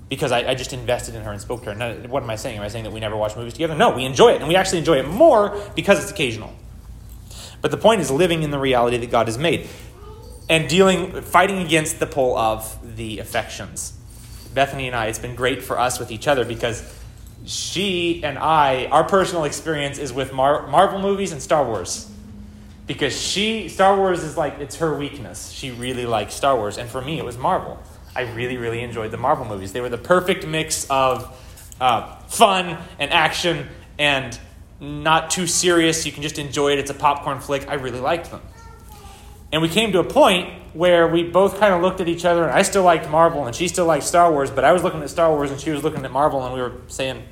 Because 0.09 0.31
I, 0.31 0.49
I 0.49 0.55
just 0.55 0.73
invested 0.73 1.15
in 1.15 1.21
her 1.23 1.31
and 1.31 1.39
spoke 1.39 1.63
to 1.63 1.73
her. 1.73 1.75
Now, 1.75 1.93
what 2.07 2.23
am 2.23 2.29
I 2.29 2.35
saying? 2.35 2.57
Am 2.57 2.63
I 2.63 2.67
saying 2.67 2.83
that 2.83 2.91
we 2.91 2.99
never 2.99 3.15
watch 3.15 3.35
movies 3.35 3.53
together? 3.53 3.75
No, 3.75 3.91
we 3.91 4.05
enjoy 4.05 4.29
it. 4.29 4.39
And 4.39 4.47
we 4.47 4.55
actually 4.55 4.79
enjoy 4.79 4.97
it 4.97 5.07
more 5.07 5.55
because 5.75 6.01
it's 6.01 6.11
occasional. 6.11 6.53
But 7.61 7.71
the 7.71 7.77
point 7.77 8.01
is 8.01 8.09
living 8.09 8.43
in 8.43 8.51
the 8.51 8.59
reality 8.59 8.97
that 8.97 9.11
God 9.11 9.27
has 9.27 9.37
made 9.37 9.67
and 10.49 10.67
dealing, 10.67 11.21
fighting 11.21 11.59
against 11.59 11.99
the 11.99 12.07
pull 12.07 12.37
of 12.37 12.95
the 12.95 13.19
affections. 13.19 13.93
Bethany 14.53 14.87
and 14.87 14.95
I, 14.95 15.07
it's 15.07 15.19
been 15.19 15.35
great 15.35 15.61
for 15.61 15.77
us 15.79 15.99
with 15.99 16.11
each 16.11 16.27
other 16.27 16.43
because 16.43 16.83
she 17.45 18.23
and 18.23 18.37
I, 18.37 18.85
our 18.85 19.03
personal 19.03 19.43
experience 19.43 19.99
is 19.99 20.11
with 20.11 20.33
Mar- 20.33 20.67
Marvel 20.67 20.99
movies 20.99 21.31
and 21.31 21.41
Star 21.41 21.63
Wars. 21.65 22.09
Because 22.87 23.19
she, 23.19 23.69
Star 23.69 23.95
Wars 23.95 24.23
is 24.23 24.35
like, 24.35 24.59
it's 24.59 24.77
her 24.77 24.97
weakness. 24.97 25.51
She 25.51 25.69
really 25.69 26.07
likes 26.07 26.33
Star 26.33 26.55
Wars. 26.55 26.79
And 26.79 26.89
for 26.89 27.01
me, 27.01 27.19
it 27.19 27.25
was 27.25 27.37
Marvel. 27.37 27.79
I 28.15 28.21
really, 28.33 28.57
really 28.57 28.81
enjoyed 28.81 29.11
the 29.11 29.17
Marvel 29.17 29.45
movies. 29.45 29.73
They 29.73 29.81
were 29.81 29.89
the 29.89 29.97
perfect 29.99 30.47
mix 30.47 30.89
of 30.89 31.37
uh, 31.79 32.15
fun 32.23 32.79
and 32.97 33.13
action 33.13 33.67
and 33.99 34.37
not 34.79 35.29
too 35.29 35.47
serious. 35.47 36.05
You 36.05 36.11
can 36.11 36.23
just 36.23 36.39
enjoy 36.39 36.73
it. 36.73 36.79
It's 36.79 36.89
a 36.89 36.95
popcorn 36.95 37.39
flick. 37.39 37.67
I 37.67 37.75
really 37.75 37.99
liked 37.99 38.31
them. 38.31 38.41
And 39.51 39.61
we 39.61 39.69
came 39.69 39.91
to 39.93 39.99
a 39.99 40.03
point 40.03 40.53
where 40.73 41.07
we 41.07 41.23
both 41.23 41.59
kind 41.59 41.73
of 41.73 41.81
looked 41.81 41.99
at 41.99 42.07
each 42.07 42.23
other, 42.23 42.43
and 42.43 42.51
I 42.51 42.61
still 42.61 42.83
liked 42.83 43.09
Marvel, 43.09 43.47
and 43.47 43.55
she 43.55 43.67
still 43.67 43.85
liked 43.85 44.03
Star 44.03 44.31
Wars, 44.31 44.51
but 44.51 44.63
I 44.63 44.71
was 44.71 44.83
looking 44.83 45.01
at 45.01 45.09
Star 45.09 45.29
Wars, 45.31 45.49
and 45.49 45.59
she 45.59 45.71
was 45.71 45.83
looking 45.83 46.05
at 46.05 46.11
Marvel, 46.11 46.45
and 46.45 46.53
we 46.53 46.61
were 46.61 46.73
saying, 46.87 47.23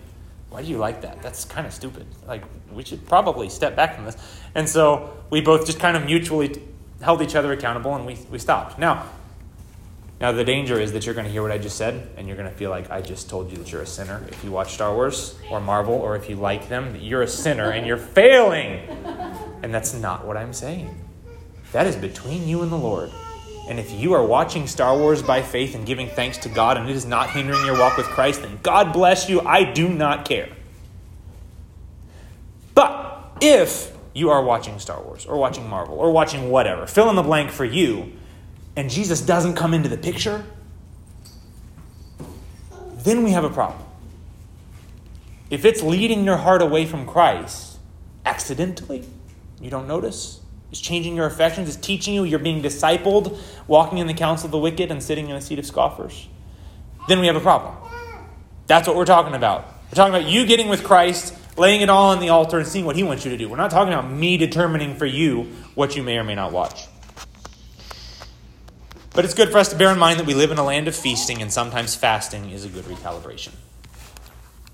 Why 0.50 0.64
do 0.64 0.68
you 0.68 0.78
like 0.78 1.02
that? 1.02 1.22
That's 1.22 1.46
kind 1.46 1.68
of 1.68 1.74
stupid. 1.74 2.08
Like, 2.28 2.44
we 2.72 2.84
should 2.84 3.06
probably 3.06 3.50
step 3.50 3.76
back 3.76 3.96
from 3.96 4.06
this. 4.06 4.18
And 4.56 4.68
so 4.68 5.16
we 5.30 5.42
both 5.42 5.68
just 5.68 5.80
kind 5.80 5.96
of 5.96 6.06
mutually 6.06 6.60
held 7.02 7.22
each 7.22 7.36
other 7.36 7.52
accountable, 7.54 7.96
and 7.96 8.06
we, 8.06 8.18
we 8.32 8.40
stopped. 8.40 8.80
Now, 8.80 9.08
now, 10.20 10.32
the 10.32 10.44
danger 10.44 10.80
is 10.80 10.94
that 10.94 11.06
you're 11.06 11.14
going 11.14 11.28
to 11.28 11.32
hear 11.32 11.44
what 11.44 11.52
I 11.52 11.60
just 11.60 11.78
said, 11.78 12.10
and 12.18 12.28
you're 12.28 12.38
going 12.38 12.50
to 12.50 12.56
feel 12.56 12.72
like 12.72 12.90
I 12.90 13.02
just 13.02 13.30
told 13.30 13.52
you 13.52 13.58
that 13.58 13.72
you're 13.72 13.84
a 13.84 13.88
sinner. 13.88 14.26
If 14.30 14.44
you 14.44 14.52
watch 14.52 14.74
Star 14.74 14.92
Wars 14.96 15.38
or 15.52 15.62
Marvel, 15.62 15.94
or 15.94 16.16
if 16.16 16.28
you 16.28 16.36
like 16.36 16.70
them, 16.70 16.94
that 16.94 17.04
you're 17.04 17.22
a 17.22 17.28
sinner 17.28 17.70
and 17.70 17.86
you're 17.86 17.98
failing. 17.98 18.80
And 19.62 19.72
that's 19.72 19.94
not 19.94 20.26
what 20.26 20.36
I'm 20.36 20.54
saying. 20.54 20.90
That 21.72 21.86
is 21.86 21.96
between 21.96 22.48
you 22.48 22.64
and 22.64 22.72
the 22.72 22.78
Lord. 22.78 23.12
And 23.70 23.80
if 23.80 23.92
you 23.92 24.14
are 24.14 24.26
watching 24.26 24.66
Star 24.66 24.98
Wars 24.98 25.22
by 25.22 25.44
faith 25.44 25.76
and 25.76 25.86
giving 25.86 26.08
thanks 26.08 26.40
to 26.40 26.50
God 26.50 26.78
and 26.78 26.90
it 26.90 26.96
is 26.96 27.06
not 27.06 27.30
hindering 27.30 27.64
your 27.66 27.78
walk 27.78 27.98
with 27.98 28.08
Christ, 28.08 28.42
then 28.42 28.58
God 28.64 28.94
bless 28.94 29.30
you. 29.30 29.42
I 29.42 29.72
do 29.72 29.88
not 29.88 30.26
care. 30.26 30.50
But 32.74 33.38
if 33.40 33.96
you 34.16 34.32
are 34.32 34.42
watching 34.42 34.80
Star 34.80 35.00
Wars 35.02 35.28
or 35.28 35.38
watching 35.38 35.70
Marvel 35.70 36.00
or 36.00 36.12
watching 36.12 36.50
whatever, 36.50 36.88
fill 36.88 37.10
in 37.10 37.16
the 37.16 37.24
blank 37.24 37.52
for 37.52 37.66
you, 37.66 38.14
and 38.78 38.92
Jesus 38.92 39.22
doesn't 39.22 39.56
come 39.56 39.74
into 39.74 39.90
the 39.90 39.98
picture, 39.98 40.46
then 43.00 43.24
we 43.24 43.32
have 43.32 43.44
a 43.44 43.50
problem. 43.50 43.84
If 45.50 45.66
it's 45.66 45.82
leading 45.82 46.24
your 46.24 46.38
heart 46.38 46.62
away 46.62 46.86
from 46.86 47.08
Christ 47.08 47.80
accidentally, 48.24 49.04
you 49.60 49.72
don't 49.72 49.88
notice, 49.88 50.42
it's 50.72 50.80
changing 50.80 51.16
your 51.16 51.26
affections, 51.26 51.68
it's 51.70 51.78
teaching 51.78 52.14
you, 52.14 52.24
you're 52.24 52.38
being 52.38 52.62
discipled, 52.62 53.40
walking 53.66 53.98
in 53.98 54.06
the 54.06 54.14
counsel 54.14 54.46
of 54.46 54.52
the 54.52 54.60
wicked 54.60 54.92
and 54.92 55.02
sitting 55.02 55.28
in 55.28 55.36
the 55.36 55.42
seat 55.42 55.58
of 55.58 55.66
scoffers, 55.66 56.28
then 57.08 57.20
we 57.20 57.26
have 57.26 57.36
a 57.36 57.42
problem. 57.42 57.76
That's 58.68 58.88
what 58.88 58.96
we're 58.96 59.06
talking 59.06 59.34
about. 59.34 59.66
We're 59.90 59.96
talking 59.96 60.14
about 60.14 60.30
you 60.30 60.46
getting 60.46 60.68
with 60.68 60.84
Christ, 60.84 61.34
laying 61.58 61.82
it 61.82 61.90
all 61.90 62.12
on 62.12 62.20
the 62.20 62.30
altar, 62.30 62.60
and 62.60 62.68
seeing 62.68 62.86
what 62.86 62.96
He 62.96 63.04
wants 63.04 63.26
you 63.26 63.32
to 63.32 63.38
do. 63.38 63.50
We're 63.50 63.58
not 63.58 63.72
talking 63.72 63.94
about 63.94 64.12
me 64.12 64.38
determining 64.38 64.94
for 64.96 65.06
you 65.08 65.44
what 65.74 65.96
you 65.96 66.04
may 66.04 66.18
or 66.18 66.24
may 66.24 66.36
not 66.36 66.52
watch. 66.52 66.88
But 69.18 69.26
it's 69.26 69.34
good 69.34 69.50
for 69.50 69.58
us 69.58 69.70
to 69.70 69.76
bear 69.76 69.92
in 69.92 69.98
mind 69.98 70.20
that 70.20 70.28
we 70.28 70.36
live 70.36 70.52
in 70.52 70.60
a 70.60 70.64
land 70.64 70.88
of 70.88 70.96
feasting, 70.96 71.42
and 71.42 71.52
sometimes 71.52 71.96
fasting 71.96 72.52
is 72.52 72.66
a 72.66 72.70
good 72.70 72.86
recalibration. 72.86 73.50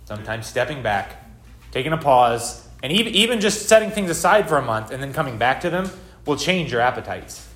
Sometimes 0.03 0.47
stepping 0.47 0.83
back, 0.83 1.15
taking 1.71 1.93
a 1.93 1.97
pause, 1.97 2.67
and 2.83 2.91
even, 2.91 3.39
just 3.39 3.69
setting 3.69 3.89
things 3.89 4.09
aside 4.09 4.49
for 4.49 4.57
a 4.57 4.61
month 4.61 4.91
and 4.91 5.01
then 5.01 5.13
coming 5.13 5.37
back 5.37 5.61
to 5.61 5.69
them 5.69 5.89
will 6.25 6.35
change 6.35 6.73
your 6.73 6.81
appetites. 6.81 7.47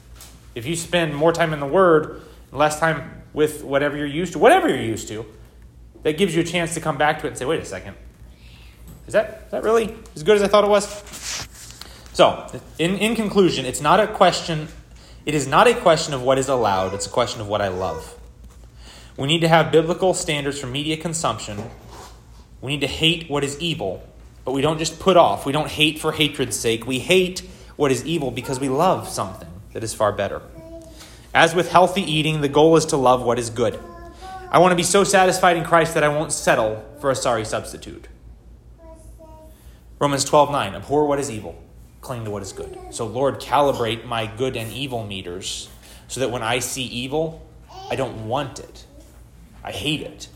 If 0.56 0.66
you 0.66 0.78
spend 0.78 1.14
more 1.14 1.34
time 1.34 1.52
in 1.52 1.60
the 1.60 1.66
Word, 1.66 2.22
less 2.54 2.80
time 2.80 3.22
with 3.34 3.66
whatever 3.66 3.98
you're 3.98 4.08
used 4.08 4.32
to, 4.32 4.40
whatever 4.40 4.70
you're 4.70 4.78
used 4.78 5.10
to, 5.10 5.26
that 6.04 6.18
gives 6.18 6.34
you 6.34 6.42
a 6.42 6.46
chance 6.46 6.74
to 6.76 6.80
come 6.80 6.98
back 6.98 7.20
to 7.20 7.26
it 7.26 7.32
and 7.32 7.38
say, 7.38 7.44
wait 7.44 7.60
a 7.60 7.66
second, 7.66 7.98
is 9.08 9.12
that, 9.12 9.42
is 9.48 9.52
that 9.52 9.64
really 9.64 9.94
as 10.16 10.24
good 10.24 10.38
as 10.38 10.42
I 10.42 10.48
thought 10.48 10.64
it 10.64 10.70
was? 10.70 10.88
So, 12.14 12.50
in, 12.80 12.98
in 13.00 13.14
conclusion, 13.14 13.66
it's 13.66 13.82
not 13.82 14.00
a 14.00 14.08
question, 14.08 14.70
it 15.28 15.36
is 15.36 15.48
not 15.48 15.68
a 15.68 15.76
question 15.76 16.16
of 16.16 16.24
what 16.24 16.40
is 16.40 16.50
allowed, 16.50 16.96
it's 16.96 17.06
a 17.06 17.12
question 17.12 17.40
of 17.40 17.48
what 17.48 17.62
I 17.62 17.68
love. 17.68 18.18
We 19.16 19.28
need 19.28 19.42
to 19.42 19.48
have 19.48 19.72
biblical 19.72 20.16
standards 20.16 20.60
for 20.60 20.66
media 20.66 20.98
consumption. 20.98 21.70
We 22.62 22.72
need 22.72 22.82
to 22.82 22.88
hate 22.88 23.30
what 23.30 23.44
is 23.44 23.60
evil 23.60 24.02
but 24.48 24.54
we 24.54 24.62
don't 24.62 24.78
just 24.78 24.98
put 25.02 25.18
off. 25.18 25.46
We 25.46 25.52
don't 25.52 25.70
hate 25.70 26.00
for 26.00 26.14
hatred's 26.14 26.56
sake. 26.56 26.88
We 26.88 27.00
hate 27.00 27.42
what 27.76 27.92
is 27.92 28.06
evil 28.06 28.32
because 28.32 28.62
we 28.62 28.70
love 28.70 29.10
something 29.10 29.50
that 29.74 29.84
is 29.84 29.94
far 29.94 30.14
better. 30.14 30.42
As 31.34 31.54
with 31.54 31.70
healthy 31.70 32.02
eating, 32.02 32.40
the 32.40 32.48
goal 32.48 32.78
is 32.78 32.86
to 32.86 32.96
love 32.96 33.22
what 33.22 33.40
is 33.40 33.50
good. 33.50 33.78
I 34.50 34.60
want 34.60 34.72
to 34.72 34.78
be 34.78 34.84
so 34.84 35.04
satisfied 35.04 35.58
in 35.58 35.66
Christ 35.66 35.96
that 35.96 36.04
I 36.06 36.08
won't 36.08 36.32
settle 36.32 36.82
for 37.02 37.12
a 37.12 37.16
sorry 37.16 37.44
substitute. 37.44 38.08
Romans 40.00 40.24
12 40.24 40.50
9. 40.50 40.76
Abhor 40.76 41.06
what 41.06 41.20
is 41.20 41.30
evil, 41.30 41.62
cling 42.02 42.26
to 42.26 42.32
what 42.32 42.42
is 42.42 42.54
good. 42.54 42.78
So, 42.92 43.06
Lord, 43.06 43.40
calibrate 43.40 44.06
my 44.06 44.26
good 44.26 44.56
and 44.56 44.72
evil 44.72 45.06
meters 45.06 45.70
so 46.08 46.20
that 46.20 46.32
when 46.32 46.44
I 46.44 46.60
see 46.60 46.84
evil, 46.84 47.46
I 47.90 47.96
don't 47.96 48.28
want 48.28 48.60
it. 48.60 48.86
I 49.64 49.72
hate 49.72 50.02
it. 50.02 50.30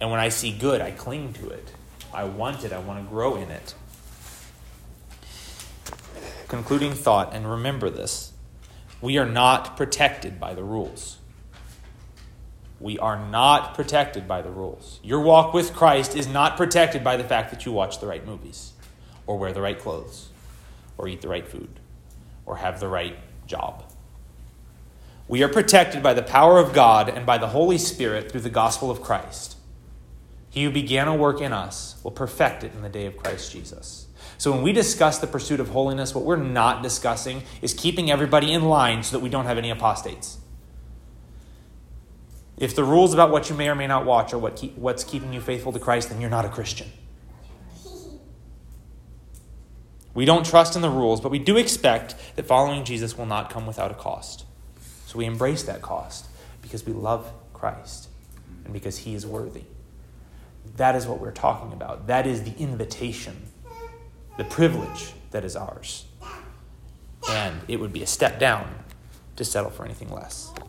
And 0.00 0.10
when 0.10 0.20
I 0.20 0.28
see 0.28 0.52
good, 0.52 0.80
I 0.80 0.90
cling 0.90 1.32
to 1.34 1.48
it. 1.50 1.72
I 2.12 2.24
want 2.24 2.64
it, 2.64 2.72
I 2.72 2.78
want 2.78 3.04
to 3.04 3.08
grow 3.08 3.36
in 3.36 3.50
it. 3.50 3.74
Concluding 6.48 6.92
thought, 6.92 7.34
and 7.34 7.50
remember 7.50 7.90
this 7.90 8.32
we 9.02 9.18
are 9.18 9.26
not 9.26 9.76
protected 9.76 10.40
by 10.40 10.54
the 10.54 10.64
rules. 10.64 11.18
We 12.80 12.98
are 12.98 13.18
not 13.28 13.74
protected 13.74 14.26
by 14.26 14.42
the 14.42 14.50
rules. 14.50 15.00
Your 15.02 15.20
walk 15.20 15.52
with 15.52 15.74
Christ 15.74 16.16
is 16.16 16.26
not 16.26 16.56
protected 16.56 17.04
by 17.04 17.16
the 17.16 17.24
fact 17.24 17.50
that 17.50 17.66
you 17.66 17.72
watch 17.72 18.00
the 18.00 18.06
right 18.06 18.24
movies, 18.24 18.72
or 19.26 19.38
wear 19.38 19.52
the 19.52 19.60
right 19.60 19.78
clothes, 19.78 20.28
or 20.98 21.08
eat 21.08 21.20
the 21.20 21.28
right 21.28 21.46
food, 21.46 21.80
or 22.44 22.56
have 22.56 22.80
the 22.80 22.88
right 22.88 23.16
job. 23.46 23.84
We 25.28 25.42
are 25.42 25.48
protected 25.48 26.02
by 26.02 26.14
the 26.14 26.22
power 26.22 26.58
of 26.58 26.72
God 26.72 27.08
and 27.08 27.26
by 27.26 27.38
the 27.38 27.48
Holy 27.48 27.78
Spirit 27.78 28.30
through 28.30 28.42
the 28.42 28.50
gospel 28.50 28.90
of 28.90 29.02
Christ. 29.02 29.56
He 30.50 30.64
who 30.64 30.70
began 30.70 31.08
a 31.08 31.14
work 31.14 31.40
in 31.40 31.52
us 31.52 31.96
will 32.02 32.12
perfect 32.12 32.64
it 32.64 32.72
in 32.74 32.82
the 32.82 32.88
day 32.88 33.06
of 33.06 33.16
Christ 33.16 33.52
Jesus. 33.52 34.06
So 34.38 34.52
when 34.52 34.62
we 34.62 34.72
discuss 34.72 35.18
the 35.18 35.26
pursuit 35.26 35.60
of 35.60 35.70
holiness, 35.70 36.14
what 36.14 36.24
we're 36.24 36.36
not 36.36 36.82
discussing 36.82 37.42
is 37.60 37.74
keeping 37.74 38.10
everybody 38.10 38.52
in 38.52 38.64
line 38.64 39.02
so 39.02 39.16
that 39.16 39.22
we 39.22 39.28
don't 39.28 39.46
have 39.46 39.58
any 39.58 39.70
apostates. 39.70 40.38
If 42.56 42.74
the 42.74 42.84
rules 42.84 43.12
about 43.12 43.30
what 43.30 43.50
you 43.50 43.56
may 43.56 43.68
or 43.68 43.74
may 43.74 43.86
not 43.86 44.06
watch 44.06 44.32
are 44.32 44.38
what 44.38 44.56
keep, 44.56 44.76
what's 44.76 45.04
keeping 45.04 45.32
you 45.32 45.40
faithful 45.40 45.72
to 45.72 45.78
Christ, 45.78 46.08
then 46.08 46.20
you're 46.20 46.30
not 46.30 46.44
a 46.44 46.48
Christian. 46.48 46.90
We 50.16 50.24
don't 50.24 50.46
trust 50.46 50.76
in 50.76 50.82
the 50.82 50.88
rules, 50.88 51.20
but 51.20 51.30
we 51.30 51.38
do 51.38 51.58
expect 51.58 52.14
that 52.36 52.46
following 52.46 52.84
Jesus 52.84 53.18
will 53.18 53.26
not 53.26 53.50
come 53.50 53.66
without 53.66 53.90
a 53.90 53.94
cost. 53.94 54.46
So 55.04 55.18
we 55.18 55.26
embrace 55.26 55.62
that 55.64 55.82
cost 55.82 56.24
because 56.62 56.86
we 56.86 56.94
love 56.94 57.30
Christ 57.52 58.08
and 58.64 58.72
because 58.72 58.96
he 58.96 59.14
is 59.14 59.26
worthy. 59.26 59.64
That 60.78 60.96
is 60.96 61.06
what 61.06 61.20
we're 61.20 61.32
talking 61.32 61.70
about. 61.74 62.06
That 62.06 62.26
is 62.26 62.44
the 62.44 62.56
invitation, 62.58 63.36
the 64.38 64.44
privilege 64.44 65.12
that 65.32 65.44
is 65.44 65.54
ours. 65.54 66.06
And 67.28 67.60
it 67.68 67.78
would 67.78 67.92
be 67.92 68.02
a 68.02 68.06
step 68.06 68.40
down 68.40 68.74
to 69.36 69.44
settle 69.44 69.70
for 69.70 69.84
anything 69.84 70.08
less. 70.08 70.50